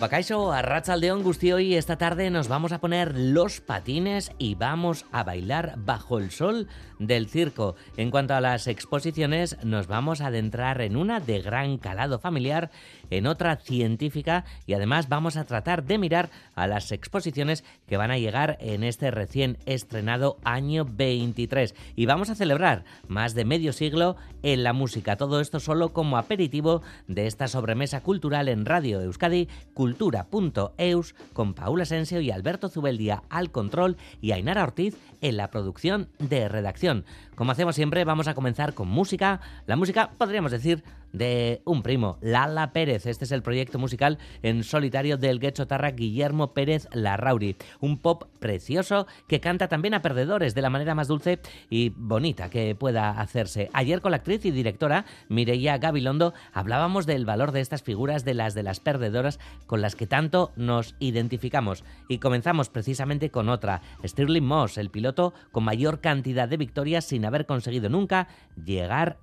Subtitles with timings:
[0.00, 5.24] Aupacaixo, a Ratzaldeón Gustioi, esta tarde nos vamos a poner los patines y vamos a
[5.24, 6.68] bailar bajo el sol
[6.98, 7.76] del circo.
[7.98, 12.70] En cuanto a las exposiciones, nos vamos a adentrar en una de gran calado familiar,
[13.10, 18.10] en otra científica y además vamos a tratar de mirar a las exposiciones que van
[18.10, 21.74] a llegar en este recién estrenado año 23.
[21.94, 25.16] Y vamos a celebrar más de medio siglo en la música.
[25.16, 29.48] Todo esto solo como aperitivo de esta sobremesa cultural en Radio Euskadi
[29.90, 36.08] cultura.eus con Paula Asensio y Alberto Zubeldia al control y Ainara Ortiz en la producción
[36.20, 37.04] de redacción.
[37.40, 39.40] Como hacemos siempre, vamos a comenzar con música.
[39.64, 43.06] La música, podríamos decir, de un primo, Lala Pérez.
[43.06, 47.56] Este es el proyecto musical en solitario del guechotarra Guillermo Pérez Larrauri.
[47.80, 52.50] Un pop precioso que canta también a perdedores de la manera más dulce y bonita
[52.50, 53.70] que pueda hacerse.
[53.72, 58.34] Ayer con la actriz y directora Mireia Gabilondo hablábamos del valor de estas figuras de
[58.34, 61.84] las de las perdedoras con las que tanto nos identificamos.
[62.08, 67.24] Y comenzamos precisamente con otra, Stirling Moss, el piloto con mayor cantidad de victorias sin
[67.30, 68.28] haber conseguido nunca
[68.62, 69.18] llegar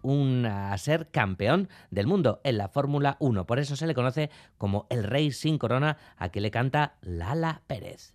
[0.45, 3.45] a ser campeón del mundo en la Fórmula 1.
[3.45, 7.61] Por eso se le conoce como el rey sin corona a que le canta Lala
[7.67, 8.13] Pérez.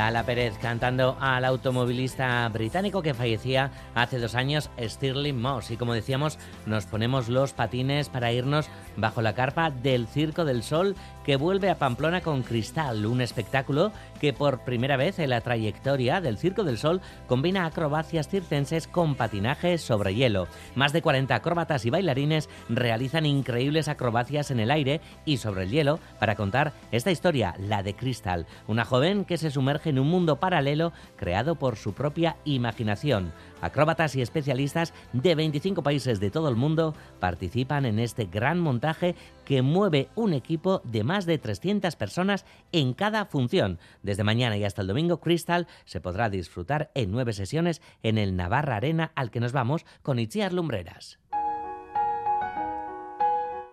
[0.00, 5.70] Lala Pérez cantando al automovilista británico que fallecía hace dos años, Stirling Moss.
[5.70, 10.62] Y como decíamos, nos ponemos los patines para irnos bajo la carpa del Circo del
[10.62, 13.92] Sol que vuelve a Pamplona con Cristal, un espectáculo
[14.22, 19.14] que por primera vez en la trayectoria del Circo del Sol combina acrobacias circenses con
[19.14, 20.48] patinaje sobre hielo.
[20.74, 25.70] Más de 40 acróbatas y bailarines realizan increíbles acrobacias en el aire y sobre el
[25.70, 30.08] hielo para contar esta historia, la de Cristal, una joven que se sumerge en un
[30.08, 33.32] mundo paralelo creado por su propia imaginación.
[33.60, 39.14] Acróbatas y especialistas de 25 países de todo el mundo participan en este gran montaje
[39.44, 43.78] que mueve un equipo de más de 300 personas en cada función.
[44.02, 48.36] Desde mañana y hasta el domingo, Crystal se podrá disfrutar en nueve sesiones en el
[48.36, 51.19] Navarra Arena al que nos vamos con Itziar Lumbreras.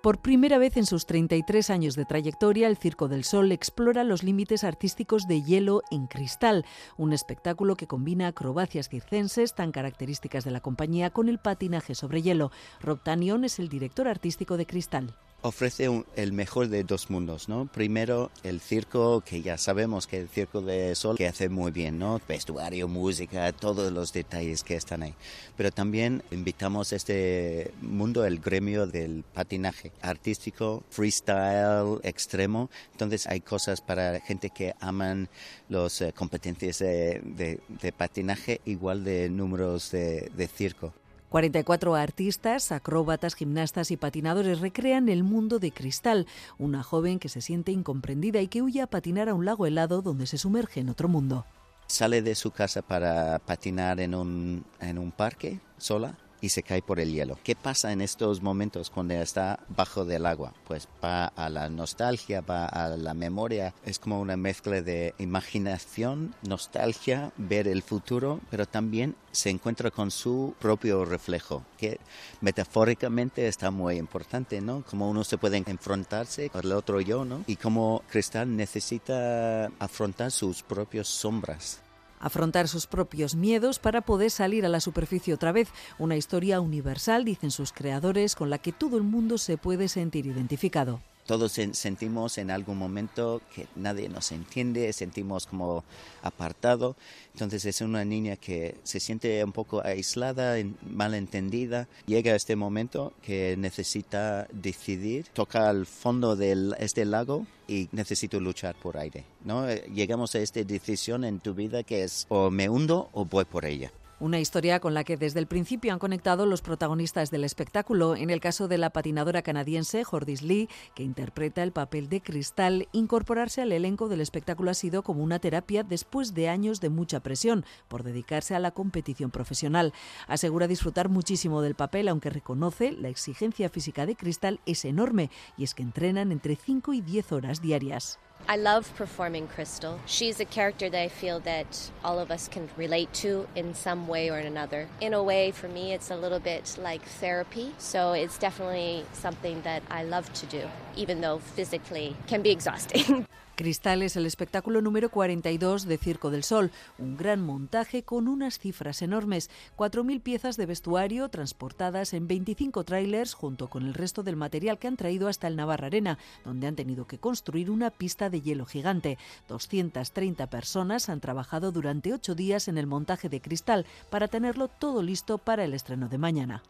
[0.01, 4.21] Por primera vez en sus 33 años de trayectoria, el Circo del Sol explora los
[4.21, 6.65] límites artísticos de hielo en cristal,
[6.97, 12.21] un espectáculo que combina acrobacias circenses tan características de la compañía con el patinaje sobre
[12.21, 12.51] hielo.
[12.79, 17.67] Rob Tanion es el director artístico de Cristal ofrece el mejor de dos mundos, ¿no?
[17.67, 21.99] Primero, el circo, que ya sabemos que el circo de sol que hace muy bien,
[21.99, 22.19] ¿no?
[22.27, 25.13] Vestuario, música, todos los detalles que están ahí.
[25.55, 32.69] Pero también invitamos este mundo, el gremio del patinaje artístico, freestyle, extremo.
[32.91, 35.29] Entonces hay cosas para gente que aman
[35.69, 37.59] las eh, competencias de,
[37.95, 40.93] patinaje, igual de números de circo.
[41.29, 46.25] 44 artistas, acróbatas, gimnastas y patinadores recrean el mundo de Cristal,
[46.57, 50.01] una joven que se siente incomprendida y que huye a patinar a un lago helado
[50.01, 51.45] donde se sumerge en otro mundo.
[51.87, 56.81] Sale de su casa para patinar en un, en un parque sola y se cae
[56.81, 57.37] por el hielo.
[57.43, 60.53] ¿Qué pasa en estos momentos cuando está bajo del agua?
[60.65, 63.73] Pues va a la nostalgia, va a la memoria.
[63.85, 70.09] Es como una mezcla de imaginación, nostalgia, ver el futuro, pero también se encuentra con
[70.09, 71.99] su propio reflejo, que
[72.41, 74.83] metafóricamente está muy importante, ¿no?
[74.83, 77.43] Como uno se puede enfrentarse el otro yo, ¿no?
[77.47, 81.81] Y como Cristal necesita afrontar sus propias sombras
[82.19, 85.69] afrontar sus propios miedos para poder salir a la superficie otra vez.
[85.99, 90.25] Una historia universal, dicen sus creadores, con la que todo el mundo se puede sentir
[90.25, 95.83] identificado todos sentimos en algún momento que nadie nos entiende, sentimos como
[96.23, 96.95] apartado.
[97.33, 100.55] Entonces es una niña que se siente un poco aislada,
[100.89, 101.87] malentendida.
[102.07, 108.75] Llega este momento que necesita decidir, toca al fondo de este lago y necesito luchar
[108.75, 109.25] por aire.
[109.43, 109.67] ¿no?
[109.93, 113.65] Llegamos a esta decisión en tu vida que es o me hundo o voy por
[113.65, 113.91] ella.
[114.19, 118.15] Una historia con la que desde el principio han conectado los protagonistas del espectáculo.
[118.15, 122.87] En el caso de la patinadora canadiense Jordis Lee, que interpreta el papel de Cristal,
[122.93, 127.19] incorporarse al elenco del espectáculo ha sido como una terapia después de años de mucha
[127.19, 129.93] presión por dedicarse a la competición profesional.
[130.27, 135.63] Asegura disfrutar muchísimo del papel, aunque reconoce la exigencia física de Cristal es enorme y
[135.63, 138.17] es que entrenan entre 5 y 10 horas diarias.
[138.49, 139.99] I love performing Crystal.
[140.05, 144.07] She's a character that I feel that all of us can relate to in some
[144.07, 144.87] way or another.
[145.01, 147.73] In a way, for me, it's a little bit like therapy.
[147.77, 153.27] So it's definitely something that I love to do, even though physically can be exhausting.
[153.57, 156.69] Cristal es el espectáculo número 42 de Circo del Sol,
[156.99, 163.33] un gran montaje con unas cifras enormes, 4.000 piezas de vestuario transportadas en 25 trailers
[163.33, 166.75] junto con el resto del material que han traído hasta el Navarra Arena, donde han
[166.75, 169.17] tenido que construir una pista de hielo gigante.
[169.47, 175.01] 230 personas han trabajado durante ocho días en el montaje de Cristal para tenerlo todo
[175.01, 176.61] listo para el estreno de mañana.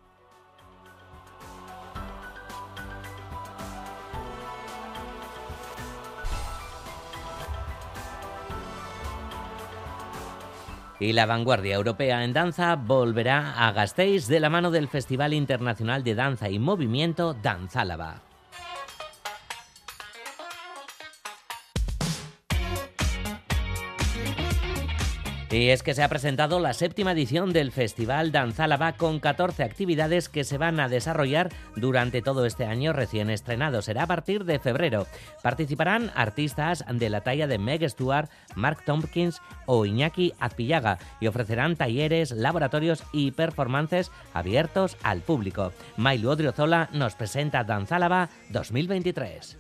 [10.99, 16.03] Y la vanguardia europea en danza volverá a Gasteiz de la mano del Festival Internacional
[16.03, 18.26] de Danza y Movimiento Danzálava.
[25.49, 30.27] Y es que se ha presentado la séptima edición del Festival Danzálava con 14 actividades
[30.27, 33.81] que se van a desarrollar durante todo este año recién estrenado.
[33.81, 35.07] Será a partir de febrero.
[35.43, 41.77] Participarán artistas de la talla de Meg Stewart, Mark Tompkins o Iñaki Azpillaga y ofrecerán
[41.77, 45.71] talleres, laboratorios y performances abiertos al público.
[45.95, 49.57] Mailu Odriozola nos presenta Danzálava 2023.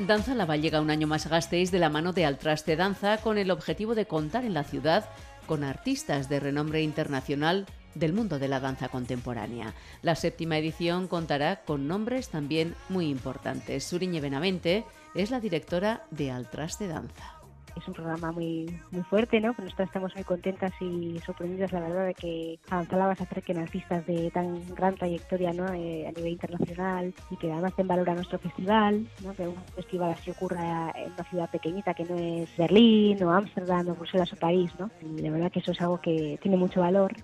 [0.00, 3.38] Danza La llega un año más a Gasteiz de la mano de Altraste Danza con
[3.38, 5.08] el objetivo de contar en la ciudad
[5.46, 9.74] con artistas de renombre internacional del mundo de la danza contemporánea.
[10.02, 13.84] La séptima edición contará con nombres también muy importantes.
[13.84, 14.84] Suriñe Benavente
[15.14, 17.43] es la directora de Altraste Danza
[17.76, 19.48] es un programa muy muy fuerte, ¿no?
[19.48, 24.30] nosotros estamos muy contentas y sorprendidas, la verdad, de que a se acerquen artistas de
[24.30, 25.72] tan gran trayectoria, ¿no?
[25.72, 29.34] Eh, a nivel internacional y que además den valor a nuestro festival, ¿no?
[29.34, 33.88] Que un festival así ocurra en una ciudad pequeñita que no es Berlín o Ámsterdam
[33.88, 34.90] o Bruselas o París, ¿no?
[35.02, 37.14] Y la verdad que eso es algo que tiene mucho valor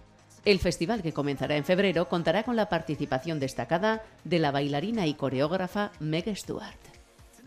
[0.45, 5.13] el festival que comenzará en febrero contará con la participación destacada de la bailarina y
[5.13, 6.90] coreógrafa Meg Stewart.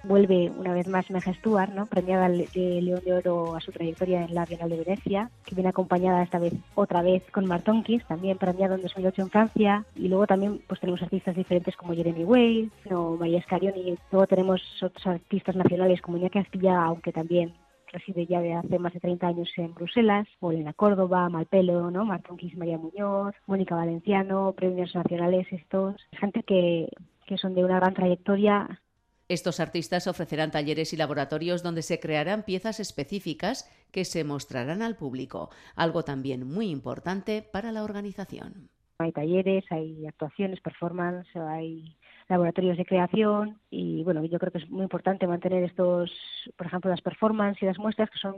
[0.04, 1.86] Vuelve una vez más Meg Stewart, ¿no?
[1.86, 5.70] premiada de León de Oro a su trayectoria en la Bienal de Venecia, que viene
[5.70, 10.28] acompañada esta vez otra vez con Martonkis, también premiado en 2008 en Francia, y luego
[10.28, 15.56] también pues tenemos artistas diferentes como Jeremy Way, o María Scarioni, luego tenemos otros artistas
[15.56, 17.54] nacionales como Iñaki Astilla, aunque también
[17.94, 22.04] reside ya de hace más de 30 años en Bruselas, Elena Córdoba, Malpelo, ¿no?
[22.04, 26.90] Martonquis María Muñoz, Mónica Valenciano, premios nacionales estos, gente que,
[27.26, 28.82] que son de una gran trayectoria
[29.30, 34.96] estos artistas ofrecerán talleres y laboratorios donde se crearán piezas específicas que se mostrarán al
[34.98, 38.70] público, algo también muy importante para la organización.
[39.00, 41.98] Hay talleres, hay actuaciones, performance, hay
[42.30, 46.12] laboratorios de creación y bueno, yo creo que es muy importante mantener estos,
[46.56, 48.36] por ejemplo, las performances y las muestras que son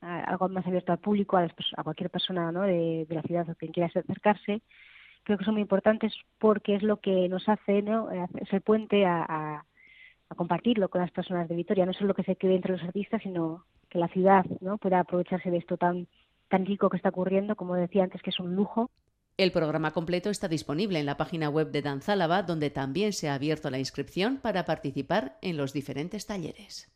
[0.00, 2.62] algo más abierto al público, a, cualquier persona ¿no?
[2.62, 4.62] de, la ciudad o quien quiera acercarse.
[5.24, 8.10] Creo que son muy importantes porque es lo que nos hace, ¿no?
[8.10, 9.64] es el puente a,
[10.34, 13.64] compartirlo con las personas de Vitoria, no solo que se quede entre los artistas, sino
[13.88, 14.78] que la ciudad ¿no?
[14.78, 16.06] pueda aprovecharse de esto tan,
[16.48, 18.90] tan rico que está ocurriendo, como decía antes, que es un lujo.
[19.36, 23.34] El programa completo está disponible en la página web de Danzálava, donde también se ha
[23.34, 26.92] abierto la inscripción para participar en los diferentes talleres.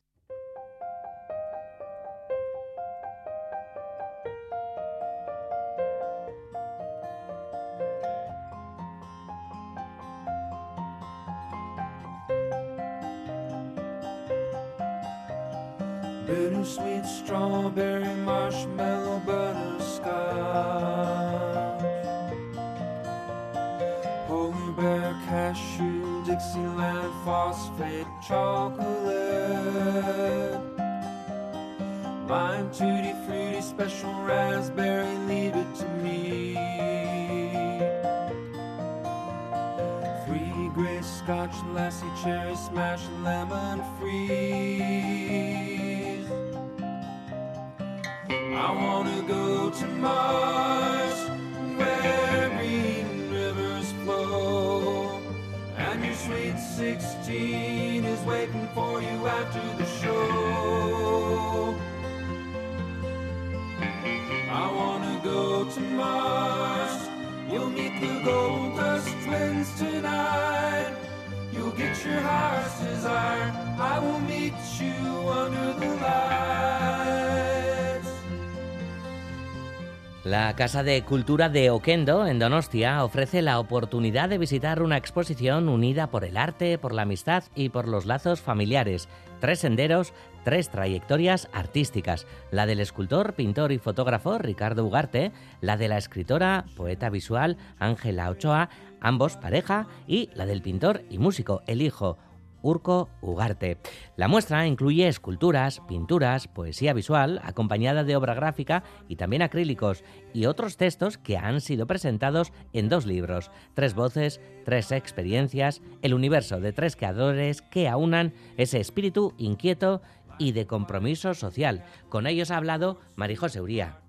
[80.42, 85.68] La Casa de Cultura de Oquendo, en Donostia, ofrece la oportunidad de visitar una exposición
[85.68, 89.08] unida por el arte, por la amistad y por los lazos familiares.
[89.38, 92.26] Tres senderos, tres trayectorias artísticas.
[92.50, 95.30] La del escultor, pintor y fotógrafo Ricardo Ugarte,
[95.60, 98.68] la de la escritora, poeta visual Ángela Ochoa,
[99.00, 102.18] ambos pareja, y la del pintor y músico, el hijo
[102.62, 103.78] Urco Ugarte.
[104.16, 110.46] La muestra incluye esculturas, pinturas, poesía visual, acompañada de obra gráfica y también acrílicos, y
[110.46, 116.60] otros textos que han sido presentados en dos libros, Tres voces, tres experiencias, el universo
[116.60, 120.02] de tres creadores que aunan ese espíritu inquieto
[120.38, 121.84] y de compromiso social.
[122.08, 124.01] Con ellos ha hablado Marijose Uría.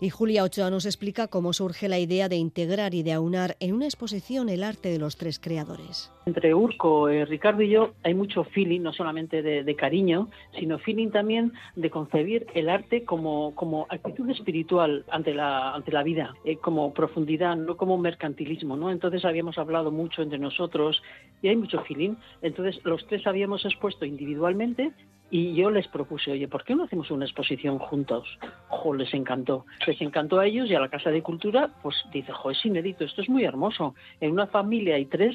[0.00, 3.74] Y Julia Ochoa nos explica cómo surge la idea de integrar y de aunar en
[3.74, 6.10] una exposición el arte de los tres creadores.
[6.26, 11.10] Entre Urco, eh, Ricardo y yo hay mucho feeling, no solamente de, cariño, sino feeling
[11.10, 16.56] también de concebir el arte como, como actitud espiritual ante la, ante la vida, eh,
[16.56, 18.76] como profundidad, no como mercantilismo.
[18.76, 18.90] ¿no?
[18.90, 21.02] Entonces habíamos hablado mucho entre nosotros
[21.40, 22.16] y hay mucho feeling.
[22.42, 24.92] Entonces los tres habíamos expuesto individualmente
[25.36, 28.38] y yo les propuse, oye, ¿por qué no hacemos una exposición juntos?
[28.68, 29.66] Jo, les encantó.
[29.84, 33.02] Les encantó a ellos y a la Casa de Cultura, pues dice, jo, es inédito,
[33.02, 33.96] esto es muy hermoso.
[34.20, 35.34] En una familia hay tres,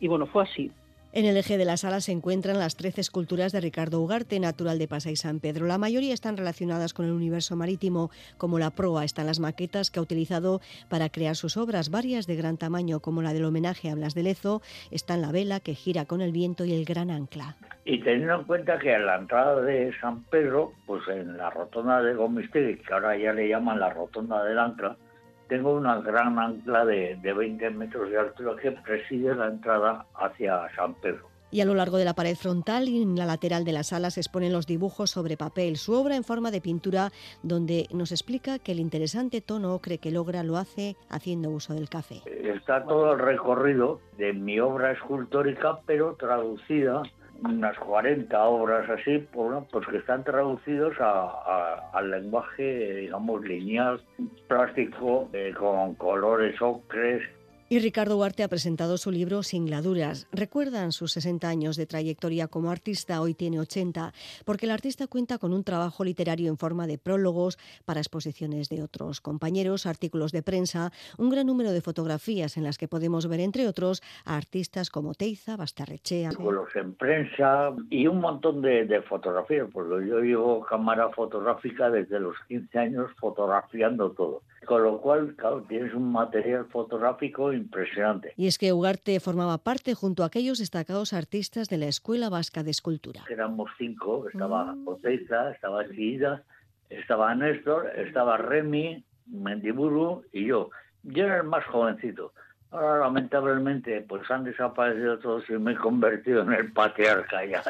[0.00, 0.72] y bueno, fue así.
[1.16, 4.78] En el eje de la sala se encuentran las 13 esculturas de Ricardo Ugarte, natural
[4.78, 5.64] de Pasa y San Pedro.
[5.64, 9.98] La mayoría están relacionadas con el universo marítimo, como la proa están las maquetas que
[9.98, 13.94] ha utilizado para crear sus obras, varias de gran tamaño, como la del homenaje a
[13.94, 17.56] Blas de Lezo, están la vela que gira con el viento y el gran ancla.
[17.86, 22.02] Y teniendo en cuenta que a la entrada de San Pedro, pues en la rotonda
[22.02, 24.98] de Gomistegui, que ahora ya le llaman la rotonda del ancla,
[25.48, 30.68] tengo una gran ancla de, de 20 metros de altura que preside la entrada hacia
[30.74, 31.28] San Pedro.
[31.50, 34.10] Y a lo largo de la pared frontal y en la lateral de la sala
[34.10, 37.10] se exponen los dibujos sobre papel, su obra en forma de pintura,
[37.42, 41.88] donde nos explica que el interesante tono ocre que logra lo hace haciendo uso del
[41.88, 42.22] café.
[42.26, 47.02] Está todo el recorrido de mi obra escultórica, pero traducida
[47.42, 54.00] unas 40 obras así, pues que están traducidos al lenguaje, digamos, lineal,
[54.48, 57.22] plástico, eh, con colores ocres,
[57.68, 60.28] y Ricardo Huarte ha presentado su libro Sin gladuras.
[60.32, 64.12] Recuerdan sus 60 años de trayectoria como artista, hoy tiene 80,
[64.44, 68.82] porque el artista cuenta con un trabajo literario en forma de prólogos para exposiciones de
[68.82, 73.40] otros compañeros, artículos de prensa, un gran número de fotografías en las que podemos ver,
[73.40, 76.28] entre otros, a artistas como Teiza, Bastarrechea.
[76.28, 82.20] Artículos en prensa y un montón de, de fotografías, porque yo llevo cámara fotográfica desde
[82.20, 84.42] los 15 años fotografiando todo.
[84.64, 88.32] Con lo cual, claro, tienes un material fotográfico impresionante.
[88.36, 92.62] Y es que Ugarte formaba parte junto a aquellos destacados artistas de la Escuela Vasca
[92.62, 93.22] de Escultura.
[93.30, 94.88] Éramos cinco, estaba mm.
[95.52, 96.42] estaba Chida,
[96.90, 100.70] estaba Néstor, estaba Remy, Mendiburu y yo.
[101.02, 102.32] Yo era el más jovencito.
[102.70, 107.62] Ahora, lamentablemente, pues han desaparecido todos y me he convertido en el patriarca ya.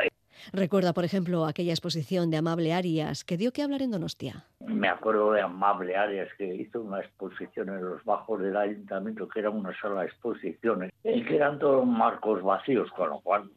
[0.52, 4.44] Recuerda, por ejemplo, aquella exposición de Amable Arias que dio que hablar en Donostia.
[4.60, 9.40] Me acuerdo de Amable Arias que hizo una exposición en los bajos del ayuntamiento que
[9.40, 13.50] era una sola exposición, y que eran todos marcos vacíos, con lo cual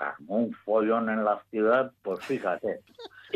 [0.00, 2.80] armó un follón en la ciudad, pues fíjate.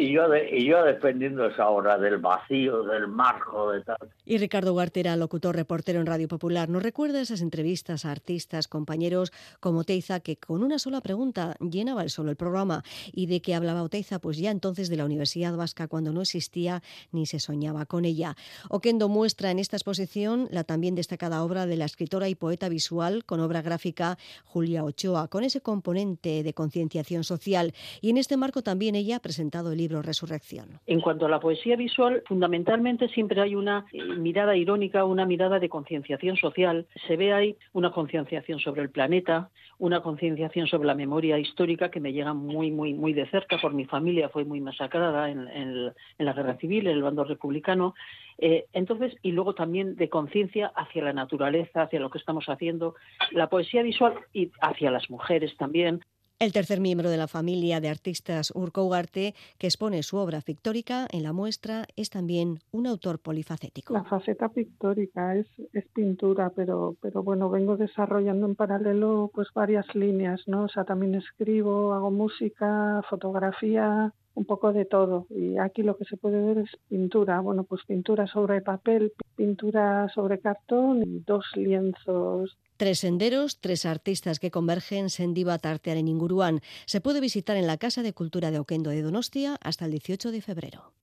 [0.01, 3.99] Y yo, y yo defendiendo esa obra del vacío, del marco, de tal.
[4.25, 6.71] Y Ricardo Huarte era locutor reportero en Radio Popular.
[6.71, 9.31] ¿Nos recuerda esas entrevistas a artistas, compañeros
[9.61, 12.83] como Teiza, que con una sola pregunta llenaba el solo el programa?
[13.13, 14.21] ¿Y de qué hablaba Oteiza?
[14.21, 18.37] Pues ya entonces de la Universidad Vasca, cuando no existía ni se soñaba con ella.
[18.71, 23.27] Oquendo muestra en esta exposición la también destacada obra de la escritora y poeta visual
[23.27, 24.17] con obra gráfica
[24.47, 27.75] Julia Ochoa, con ese componente de concienciación social.
[28.01, 30.81] Y en este marco también ella ha presentado el libro Resurrección.
[30.87, 35.59] En cuanto a la poesía visual, fundamentalmente siempre hay una eh, mirada irónica, una mirada
[35.59, 36.87] de concienciación social.
[37.07, 42.01] Se ve ahí una concienciación sobre el planeta, una concienciación sobre la memoria histórica que
[42.01, 46.33] me llega muy, muy, muy de cerca por mi familia, fue muy masacrada en, la
[46.33, 47.95] guerra civil, en el bando republicano.
[48.39, 52.95] Eh, entonces, y luego también de conciencia hacia la naturaleza, hacia lo que estamos haciendo,
[53.33, 56.01] la poesía visual y hacia las mujeres también.
[56.41, 61.07] El tercer miembro de la familia de artistas Urco Ugarte, que expone su obra pictórica
[61.13, 63.93] en la muestra, es también un autor polifacético.
[63.93, 65.47] La faceta pictórica es,
[65.93, 70.65] pintura, pero, pero bueno, vengo desarrollando en paralelo pues varias líneas, ¿no?
[70.65, 75.27] O sea, también escribo, hago música, fotografía, un poco de todo.
[75.29, 77.41] Y aquí lo que se puede ver es pintura.
[77.41, 84.39] Bueno, pues pintura sobre papel, pintura sobre cartón y dos lienzos Tres senderos, tres artistas
[84.39, 86.63] que convergen Sendiva Tartearen Inguruán.
[86.87, 90.33] Se puede visitar en la Casa de Cultura de Oquendo de Donostia hasta el 18
[90.33, 90.95] de febrero.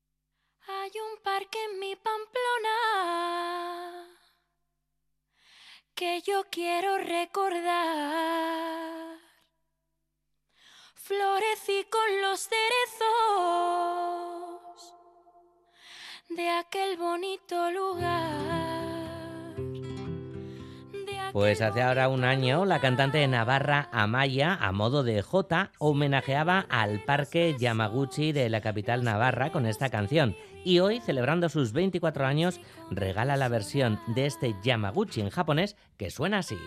[0.67, 2.77] Hay un parque en mi Pamplona
[5.93, 7.67] que yo quiero recordar.
[11.07, 13.05] Florecí con los cerezos
[16.27, 18.35] de aquel bonito lugar.
[21.31, 26.65] Pues hace ahora un año, la cantante de Navarra, Amaya, a modo de J, homenajeaba
[26.69, 30.35] al Parque Yamaguchi de la capital Navarra con esta canción.
[30.65, 32.59] Y hoy, celebrando sus 24 años,
[32.91, 36.57] regala la versión de este Yamaguchi en japonés que suena así.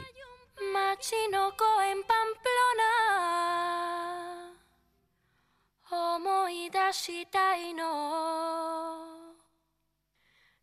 [1.91, 3.50] en Pamplona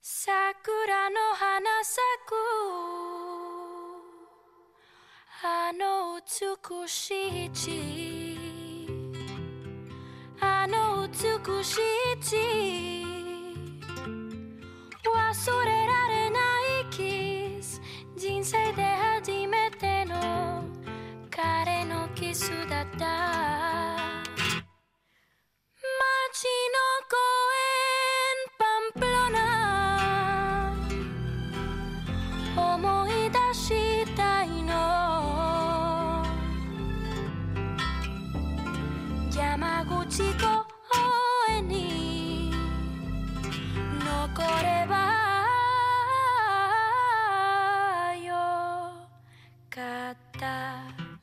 [0.01, 2.43] Sakura no hanasaku
[5.43, 8.37] あの美しい地。
[10.39, 11.13] あの美
[11.61, 12.37] しい地。
[15.03, 16.39] 忘れられな
[16.81, 17.81] いキス。
[18.15, 20.63] 人生で初めての
[21.29, 23.76] 彼のキスだった。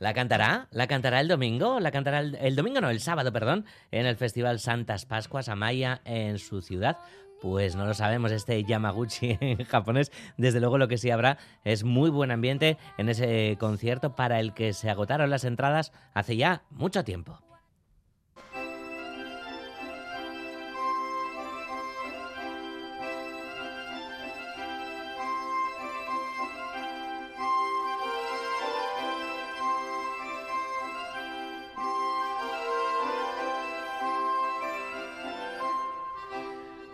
[0.05, 0.67] ¿La cantará?
[0.69, 1.79] ¿La cantará el domingo?
[1.79, 2.79] ¿La cantará el, domingo?
[2.79, 6.99] No, el sábado, perdón, en el Festival Santas Pascuas Amaya en su ciudad.
[7.41, 11.83] Pues no lo sabemos, este Yamaguchi en japonés, desde luego lo que sí habrá es
[11.83, 16.61] muy buen ambiente en ese concierto para el que se agotaron las entradas hace ya
[16.69, 17.39] mucho tiempo.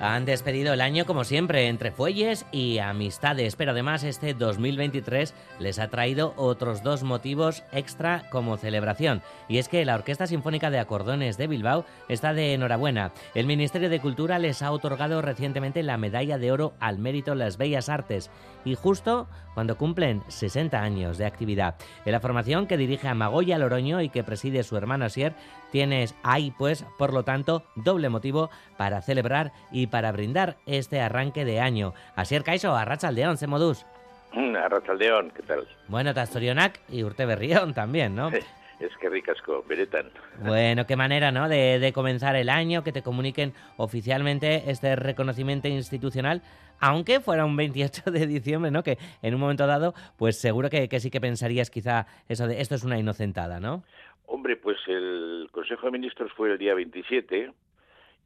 [0.03, 5.77] Han despedido el año como siempre, entre fuelles y amistades, pero además este 2023 les
[5.77, 9.21] ha traído otros dos motivos extra como celebración.
[9.47, 13.11] Y es que la Orquesta Sinfónica de Acordones de Bilbao está de enhorabuena.
[13.35, 17.39] El Ministerio de Cultura les ha otorgado recientemente la Medalla de Oro al Mérito en
[17.39, 18.31] las Bellas Artes,
[18.65, 21.75] y justo cuando cumplen 60 años de actividad.
[22.05, 25.35] En la formación que dirige a Magoya Loroño y que preside su hermano Asier,
[25.71, 31.45] tienes ahí pues, por lo tanto, doble motivo para celebrar y para brindar este arranque
[31.45, 31.93] de año.
[32.15, 33.85] Asier Caiso, Arrachaldeón, Semodus.
[34.33, 35.67] Arrachaldeón, ¿qué tal?
[35.87, 38.31] Bueno, Tastorionak y Urte Berrión también, ¿no?
[38.79, 40.09] Es que ricasco, beretan.
[40.43, 41.47] Bueno, qué manera, ¿no?
[41.47, 46.41] De, de, comenzar el año, que te comuniquen oficialmente este reconocimiento institucional,
[46.79, 48.81] aunque fuera un 28 de diciembre, ¿no?
[48.81, 52.59] Que en un momento dado, pues seguro que, que sí que pensarías quizá eso de
[52.59, 53.83] esto es una inocentada, ¿no?
[54.25, 57.51] Hombre, pues el Consejo de Ministros fue el día 27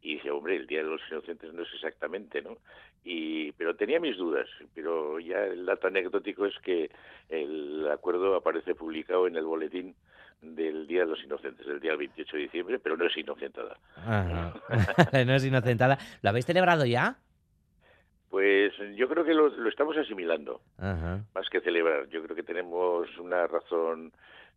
[0.05, 2.57] y dije, hombre, el Día de los Inocentes no es exactamente, ¿no?
[3.03, 6.91] Y, pero tenía mis dudas, pero ya el dato anecdótico es que
[7.27, 9.95] el acuerdo aparece publicado en el boletín
[10.43, 13.79] del Día de los Inocentes, del día 28 de diciembre, pero no es inocentada.
[15.25, 15.97] No es inocentada.
[16.21, 17.17] ¿Lo habéis celebrado ya?
[18.29, 21.21] Pues yo creo que lo, lo estamos asimilando, Ajá.
[21.33, 22.09] más que celebrar.
[22.09, 24.11] Yo creo que tenemos una razón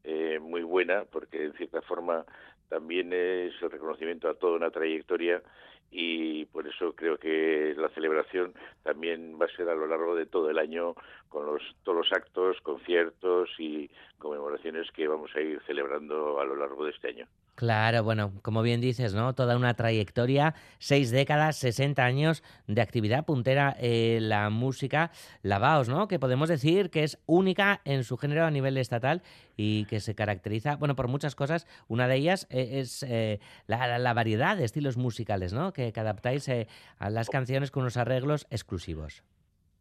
[0.05, 2.27] eh, muy buena, porque en cierta forma
[2.69, 5.43] también es el reconocimiento a toda una trayectoria
[5.91, 8.53] y por eso creo que la celebración
[8.83, 10.95] también va a ser a lo largo de todo el año
[11.29, 16.57] con los, todos los actos, conciertos y conmemoraciones que vamos a ir celebrando a lo
[16.57, 17.27] largo de este año.
[17.59, 19.35] Claro, bueno, como bien dices, ¿no?
[19.35, 25.11] Toda una trayectoria, seis décadas, 60 años de actividad puntera en la música
[25.43, 26.07] Lavaos, ¿no?
[26.07, 29.23] Que podemos decir que es única en su género a nivel estatal
[29.57, 31.67] y que se caracteriza, bueno, por muchas cosas.
[31.89, 35.73] Una de ellas es eh, la, variedad de estilos musicales, ¿no?
[35.73, 36.69] Que, que adaptáis eh,
[37.01, 39.25] a las canciones con unos arreglos exclusivos.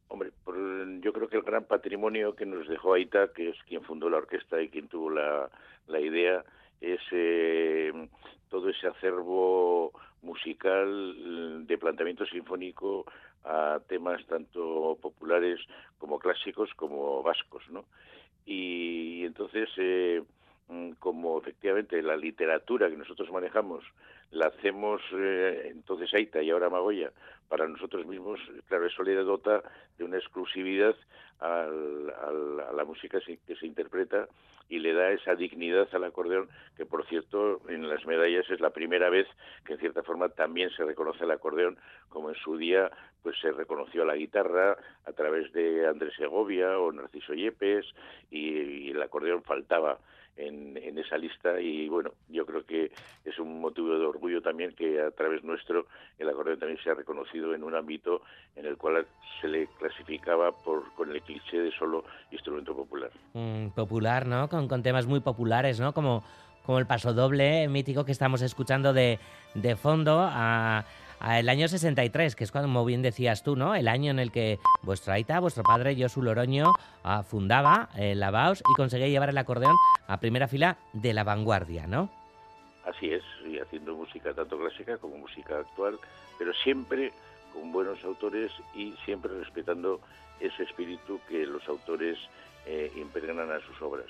[0.08, 0.56] Hombre, por,
[1.02, 4.18] yo creo que el gran patrimonio que nos dejó Aita, que es quien fundó la
[4.18, 6.44] orquesta y quien tuvo la idea,
[6.82, 7.92] es eh,
[8.50, 13.06] todo ese acervo musical de planteamiento sinfónico
[13.44, 15.60] a temas tanto populares
[15.98, 17.86] como clásicos como vascos, ¿no?
[18.46, 20.24] Y, entonces, eh,
[21.00, 23.84] como efectivamente la literatura que nosotros manejamos
[24.32, 27.12] la hacemos eh, entonces Aita y ahora Magoya
[27.48, 29.64] para nosotros mismos, claro, eso le dota
[29.98, 30.96] de una exclusividad
[31.40, 34.28] al, al, a la música que se interpreta
[34.70, 38.72] y le da esa dignidad al acordeón que, por cierto, en las medallas es la
[38.72, 39.28] primera vez
[39.66, 41.78] que, en cierta forma, también se reconoce el acordeón,
[42.10, 42.92] como en su día
[43.24, 47.86] pues se reconoció la guitarra a través de Andrés Segovia o Narciso Yepes
[48.30, 50.00] y, y el acordeón faltaba
[50.38, 52.92] en, en, esa lista y bueno, yo creo que
[53.26, 56.94] es un motivo de orgullo también que a través nuestro el acordeón también se ha
[56.94, 58.22] reconocido en un ámbito
[58.56, 59.06] en el cual
[59.42, 63.12] se le clasificaba por con el cliché de solo instrumento popular.
[63.34, 64.50] Mm, popular, ¿no?
[64.50, 65.94] Con, con, temas muy populares, ¿no?
[65.94, 66.24] Como,
[66.66, 69.20] como el paso doble mítico que estamos escuchando de,
[69.54, 70.86] de fondo a
[71.26, 73.76] el año 63, que es cuando, como bien decías tú, ¿no?
[73.76, 78.62] El año en el que vuestro Aita, vuestro padre Josu Loroño, uh, fundaba eh, Lavaos
[78.62, 79.76] y conseguía llevar el acordeón
[80.08, 82.10] a primera fila de la vanguardia, ¿no?
[82.86, 86.00] Así es, y haciendo música tanto clásica como música actual,
[86.38, 87.12] pero siempre
[87.54, 90.00] con buenos autores y siempre respetando
[90.40, 92.18] ese espíritu que los autores
[92.66, 94.08] eh, impregnan a sus obras.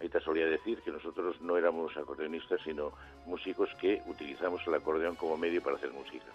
[0.00, 2.92] Aita solía decir que nosotros no éramos acordeonistas, sino
[3.26, 6.26] músicos que utilizamos el acordeón como medio para hacer música.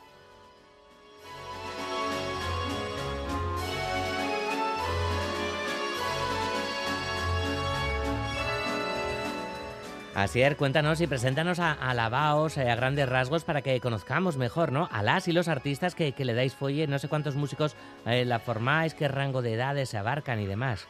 [10.15, 14.37] Así es, cuéntanos y preséntanos a, a Lavaos eh, a grandes rasgos para que conozcamos
[14.37, 14.87] mejor, ¿no?
[14.89, 17.75] A las y los artistas que, que le dais folle, no sé cuántos músicos
[18.05, 20.87] eh, la formáis, qué rango de edades se abarcan y demás.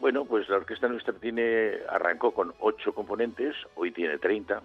[0.00, 4.62] Bueno, pues la orquesta nuestra tiene arrancó con ocho componentes, hoy tiene 30.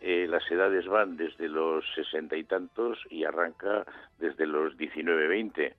[0.00, 3.84] eh, las edades van desde los sesenta y tantos y arranca
[4.18, 5.74] desde los 19, 20.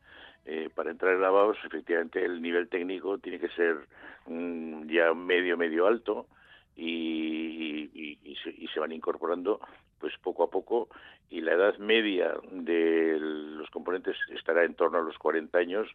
[0.46, 3.78] Eh, para entrar en lavados, efectivamente, el nivel técnico tiene que ser
[4.28, 6.28] mm, ya medio, medio alto
[6.76, 7.90] y,
[8.24, 9.60] y, se, van incorporando
[10.00, 10.88] pues poco a poco
[11.32, 15.88] y la edad media de los componentes estará en torno a los 40 años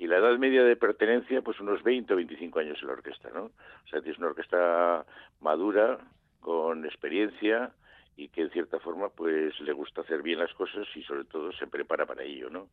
[0.00, 3.28] y la edad media de pertenencia pues unos 20 o 25 años en la orquesta,
[3.34, 3.44] ¿no?
[3.44, 5.04] O sea, es una orquesta
[5.40, 5.98] madura,
[6.40, 7.70] con experiencia
[8.16, 11.52] y que en cierta forma pues le gusta hacer bien las cosas y sobre todo
[11.52, 12.68] se prepara para ello, ¿no?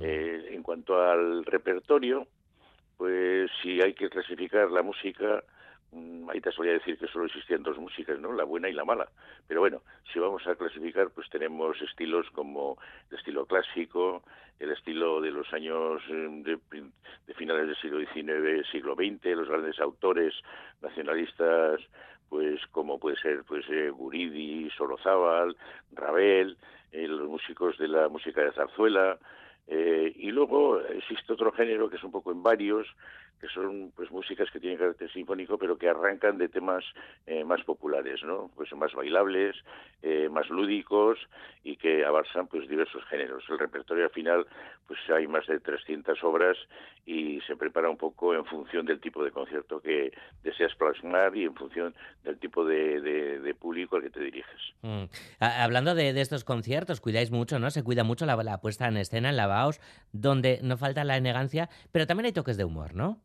[0.00, 2.26] Eh, en cuanto al repertorio,
[2.98, 5.42] pues si hay que clasificar la música
[6.30, 8.32] ahí te solía decir que solo existían dos músicas, ¿no?
[8.32, 9.08] La buena y la mala.
[9.46, 12.76] Pero bueno, si vamos a clasificar, pues tenemos estilos como
[13.10, 14.22] el estilo clásico,
[14.58, 16.58] el estilo de los años eh,
[17.26, 20.34] de, finales del siglo XIX, siglo XX, los grandes autores
[20.82, 21.80] nacionalistas,
[22.28, 25.56] pues como puede ser pues eh, Guridi, Sorozábal,
[25.92, 26.56] Ravel,
[26.92, 29.18] eh, los músicos de la música de zarzuela,
[29.68, 32.86] y luego existe otro género que es un poco en varios,
[33.40, 36.84] que son pues músicas que tienen carácter sinfónico pero que arrancan de temas
[37.26, 39.56] eh, más populares no pues más bailables
[40.02, 41.18] eh, más lúdicos
[41.64, 43.42] y que abarcan pues diversos géneros.
[43.48, 44.46] El repertorio al final
[44.86, 46.56] pues hay más de 300 obras
[47.04, 50.12] y se prepara un poco en función del tipo de concierto que
[50.44, 54.60] deseas plasmar y en función del tipo de, público al que te diriges.
[54.82, 55.04] Mm.
[55.40, 59.30] hablando de, estos conciertos cuidáis mucho no se cuida mucho la, la puesta en escena
[59.30, 59.80] en Lavaos
[60.12, 63.20] donde no falta la elegancia pero también hay toques de humor no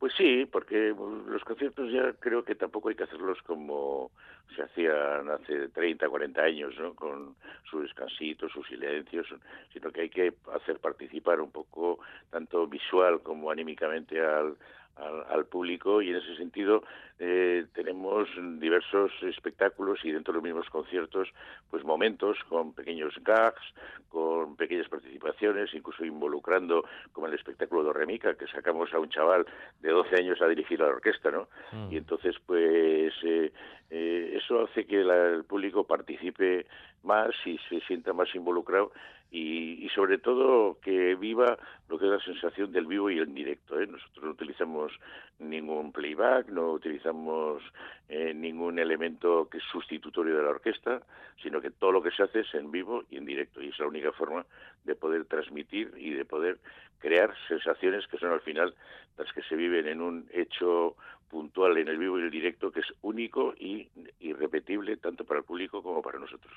[0.00, 0.94] pues sí, porque
[1.26, 4.10] los conciertos ya creo que tampoco hay que hacerlos como
[4.56, 6.94] se hacían hace 30, 40 años, ¿no?
[6.94, 7.36] Con
[7.70, 9.26] su descansito, sus silencios,
[9.74, 11.98] sino que hay que hacer participar un poco,
[12.30, 14.56] tanto visual como anímicamente al,
[15.00, 16.82] al, público y en ese sentido
[17.18, 21.28] eh, tenemos diversos espectáculos y dentro de los mismos conciertos
[21.70, 23.62] pues momentos con pequeños gags,
[24.08, 29.46] con pequeñas participaciones, incluso involucrando como el espectáculo de Remica que sacamos a un chaval
[29.80, 31.48] de 12 años a dirigir a la orquesta, ¿no?
[31.72, 31.92] Mm.
[31.92, 33.52] Y entonces pues eh,
[33.90, 36.66] eh, eso hace que el público participe
[37.02, 38.92] más y se sienta más involucrado
[39.30, 43.80] y, sobre todo que viva lo que es la sensación del vivo y el directo.
[43.80, 43.86] ¿eh?
[43.86, 44.92] Nosotros no utilizamos
[45.38, 47.62] ningún playback, no utilizamos
[48.08, 51.02] eh, ningún elemento que es sustitutorio de la orquesta,
[51.42, 53.62] sino que todo lo que se hace es en vivo y en directo.
[53.62, 54.46] Y es la única forma
[54.84, 56.58] de poder transmitir y de poder
[56.98, 58.74] crear sensaciones que son al final
[59.16, 60.96] las que se viven en un hecho
[61.28, 63.88] puntual en el vivo y el directo que es único y
[64.18, 66.52] irrepetible tanto para el público como para nosotros.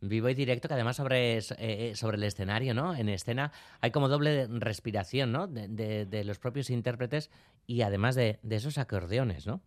[0.00, 2.94] Vivo y directo, que además sobre, eh, eh, sobre el escenario, ¿no?
[2.94, 5.48] En escena hay como doble respiración, ¿no?
[5.48, 7.30] De, de, los propios intérpretes
[7.66, 9.60] y además de, de, esos acordeones, ¿no?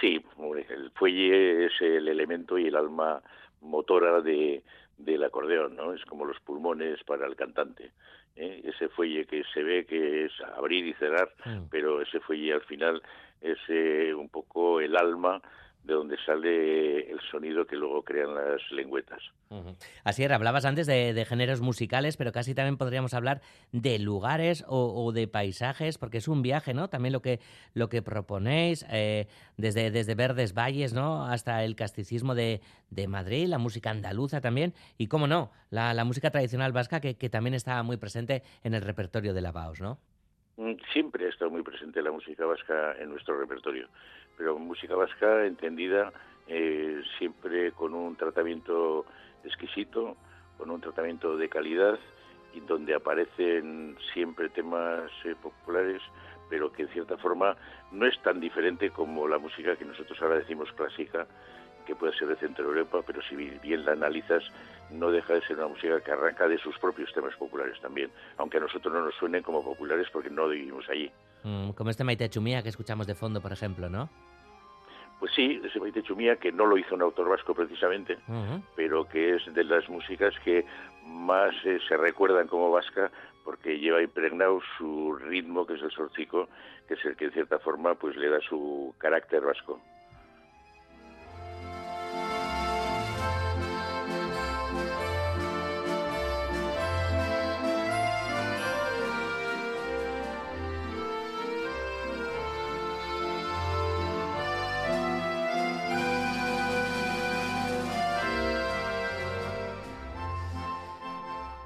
[0.00, 0.24] Sí,
[0.70, 3.22] el fuelle es el elemento y el alma
[3.60, 4.62] motora de,
[4.96, 5.92] del acordeón, ¿no?
[5.92, 7.92] Es como los pulmones para el cantante.
[8.36, 8.62] ¿eh?
[8.64, 11.68] Ese fuelle que se ve que es abrir y cerrar, mm.
[11.70, 13.02] pero ese fuelle al final
[13.40, 13.58] es
[14.16, 15.42] un poco el alma
[15.84, 19.22] de donde sale el sonido que luego crean las lengüetas.
[20.02, 23.42] Así era, hablabas antes de, géneros musicales, pero casi también podríamos hablar
[23.72, 26.88] de lugares o, de paisajes, porque es un viaje, ¿no?
[26.88, 27.38] También lo que,
[27.74, 31.26] lo que proponéis, eh, desde, desde Verdes Valles, ¿no?
[31.26, 32.60] Hasta el casticismo de,
[33.06, 37.54] Madrid, la música andaluza también, y cómo no, la, música tradicional vasca que, que, también
[37.54, 39.98] está muy presente en el repertorio de la Baos, ¿no?
[40.56, 43.88] Mm, siempre ha estado muy presente la música vasca en nuestro repertorio
[44.36, 46.12] pero música vasca entendida
[46.46, 49.06] eh, siempre con un tratamiento
[49.44, 50.16] exquisito,
[50.58, 51.98] con un tratamiento de calidad
[52.52, 56.02] y donde aparecen siempre temas eh, populares,
[56.48, 57.56] pero que en cierta forma
[57.90, 61.26] no es tan diferente como la música que nosotros ahora decimos clásica,
[61.86, 64.42] que puede ser de Centro Europa, pero si bien la analizas,
[64.90, 68.58] no deja de ser una música que arranca de sus propios temas populares también, aunque
[68.58, 71.10] a nosotros no nos suenen como populares porque no vivimos allí.
[71.44, 74.08] Mm, como este Maite Chumía que escuchamos de fondo, por ejemplo, ¿no?
[75.20, 78.18] Pues sí, ese Maite Chumía, que no lo hizo un autor vasco precisamente,
[78.74, 80.64] pero que es de las músicas que
[81.06, 83.10] más eh, se recuerdan como vasca
[83.44, 86.48] porque lleva impregnado su ritmo, que es el sorcico,
[86.88, 89.80] que es el que en cierta forma pues le da su carácter vasco.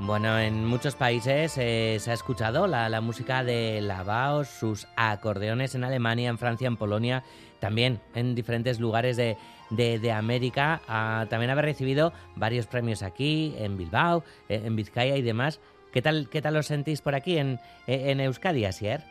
[0.09, 5.75] Bueno, en muchos países eh, se ha escuchado la, la música de Lavaos, sus acordeones
[5.75, 7.25] en Alemania, en Francia, en Polonia,
[7.61, 9.37] también en diferentes lugares de,
[9.68, 10.81] de, de América.
[10.88, 15.61] Ah, también haber recibido varios premios aquí, en Bilbao, eh, en Vizcaya y demás.
[15.92, 19.03] ¿Qué tal, qué tal os sentís por aquí en, en Euskadi, Asier?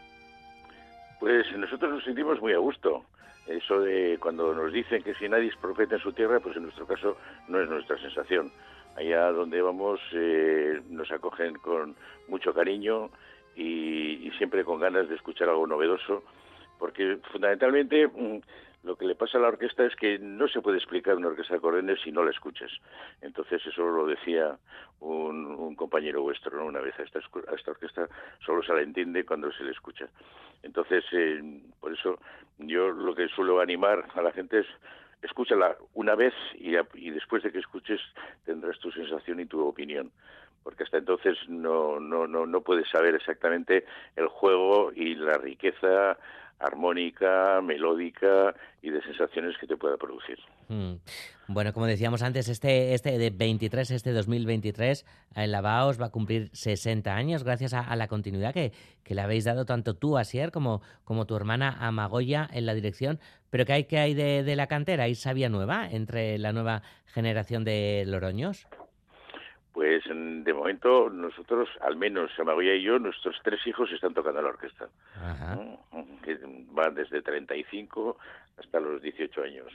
[1.19, 3.05] Pues nosotros nos sentimos muy a gusto.
[3.45, 6.63] Eso de cuando nos dicen que si nadie es profeta en su tierra, pues en
[6.63, 8.51] nuestro caso no es nuestra sensación.
[8.97, 11.95] Allá donde vamos eh, nos acogen con
[12.27, 13.11] mucho cariño
[13.55, 16.23] y, y, siempre con ganas de escuchar algo novedoso,
[16.79, 18.39] porque fundamentalmente mm,
[18.83, 21.53] lo que le pasa a la orquesta es que no se puede explicar una orquesta
[21.53, 22.71] de acordeones si no la escuchas.
[23.21, 24.57] Entonces eso lo decía
[24.99, 26.65] un, un compañero vuestro ¿no?
[26.65, 28.07] una vez a esta, a esta orquesta
[28.45, 30.07] solo se la entiende cuando se le escucha.
[30.63, 32.17] Entonces eh, por eso
[32.57, 34.67] yo lo que suelo animar a la gente es
[35.21, 36.71] escúchala una vez y,
[37.11, 37.99] después de que escuches
[38.45, 40.11] tendrás tu sensación y tu opinión
[40.63, 43.85] porque hasta entonces no, no, no, no puedes saber exactamente
[44.17, 46.17] el juego y la riqueza
[46.59, 50.37] armónica, melódica y de sensaciones que te pueda producir.
[50.67, 50.95] Mm.
[51.49, 55.05] Bueno, como decíamos antes, este, este de 23, este 2023,
[55.35, 58.73] el Lavaos va a cumplir 60 años gracias a, a la continuidad que,
[59.05, 63.19] que, le habéis dado tanto tú, Asier, como, como tu hermana Amagoya en la dirección.
[63.49, 65.05] Pero ¿qué hay, qué hay de, de la cantera?
[65.05, 68.67] ¿Hay sabia nueva entre la nueva generación de Loroños?
[69.71, 74.49] Pues de momento nosotros, al menos Amagoya y yo, nuestros tres hijos están tocando la
[74.49, 74.89] orquesta.
[75.15, 75.57] Ajá.
[76.23, 76.37] Que
[76.71, 78.17] van desde 35
[78.57, 79.71] hasta los 18 años.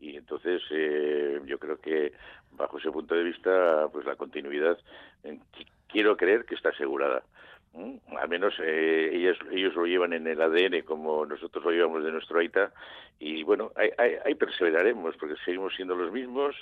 [0.00, 2.12] Y entonces eh, yo creo que
[2.52, 4.78] bajo ese punto de vista, pues la continuidad,
[5.22, 5.38] eh,
[5.88, 7.22] quiero creer que está asegurada.
[7.72, 7.96] ¿Mm?
[8.20, 12.12] Al menos eh, ellos, ellos lo llevan en el ADN como nosotros lo llevamos de
[12.12, 12.72] nuestro AITA
[13.18, 13.90] y bueno, ahí,
[14.24, 16.54] ahí, perseveraremos porque seguimos siendo los mismos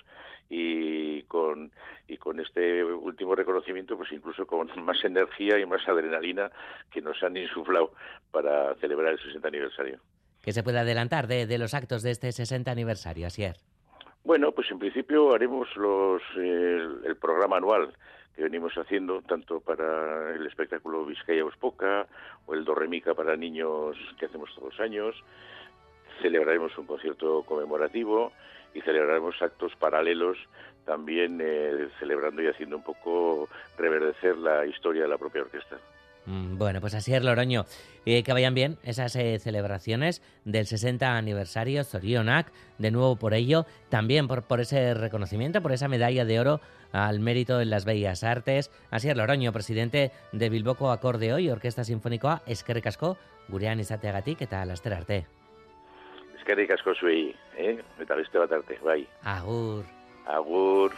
[0.49, 1.71] y con,
[2.09, 6.51] y con este último reconocimiento pues incluso con más energía y más adrenalina
[6.90, 7.92] que nos han insuflado
[8.31, 10.01] para celebrar el 60 aniversario.
[10.42, 13.57] ¿Qué se puede adelantar de, de los actos de este 60 aniversario, Asier?
[14.24, 17.92] Bueno, pues en principio haremos los, el programa anual
[18.35, 22.07] que venimos haciendo tanto para el espectáculo Vizcaya Uspoca
[22.46, 25.14] o el Dorremica para niños que hacemos todos los años.
[26.20, 28.33] Celebraremos un concierto conmemorativo
[28.74, 30.38] y celebraremos actos paralelos
[30.85, 35.78] también eh, celebrando y haciendo un poco reverdecer la historia de la propia orquesta.
[36.26, 37.64] Mm, Bueno, pues así es, Loroño.
[38.04, 42.52] Eh, que vayan bien esas eh, celebraciones del 60 aniversario Zorionak.
[42.78, 46.61] De nuevo por ello, también por, por ese reconocimiento, por esa medalla de oro
[46.92, 48.70] al mérito en las bellas artes.
[48.90, 53.16] Así es, Loroño, presidente de Bilboko Acordeo y Orquesta Sinfonikoa, eskerrik asko,
[53.48, 55.26] gurean izateagatik eta laster arte.
[56.38, 57.78] Eskerrik asko zuei, eh?
[58.02, 59.06] eta beste bat arte, bai.
[59.22, 59.85] Agur.
[60.26, 60.92] Agur.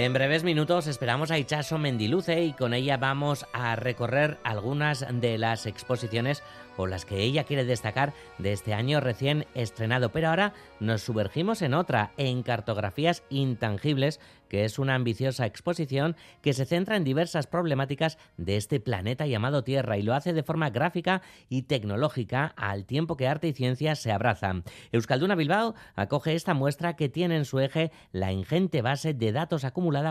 [0.00, 5.36] En breves minutos esperamos a Ichaso Mendiluce y con ella vamos a recorrer algunas de
[5.36, 6.42] las exposiciones
[6.78, 10.10] o las que ella quiere destacar de este año recién estrenado.
[10.10, 16.54] Pero ahora nos sumergimos en otra, en Cartografías Intangibles, que es una ambiciosa exposición que
[16.54, 20.70] se centra en diversas problemáticas de este planeta llamado Tierra y lo hace de forma
[20.70, 24.64] gráfica y tecnológica al tiempo que arte y ciencia se abrazan.
[24.90, 29.64] Euskalduna Bilbao acoge esta muestra que tiene en su eje la ingente base de datos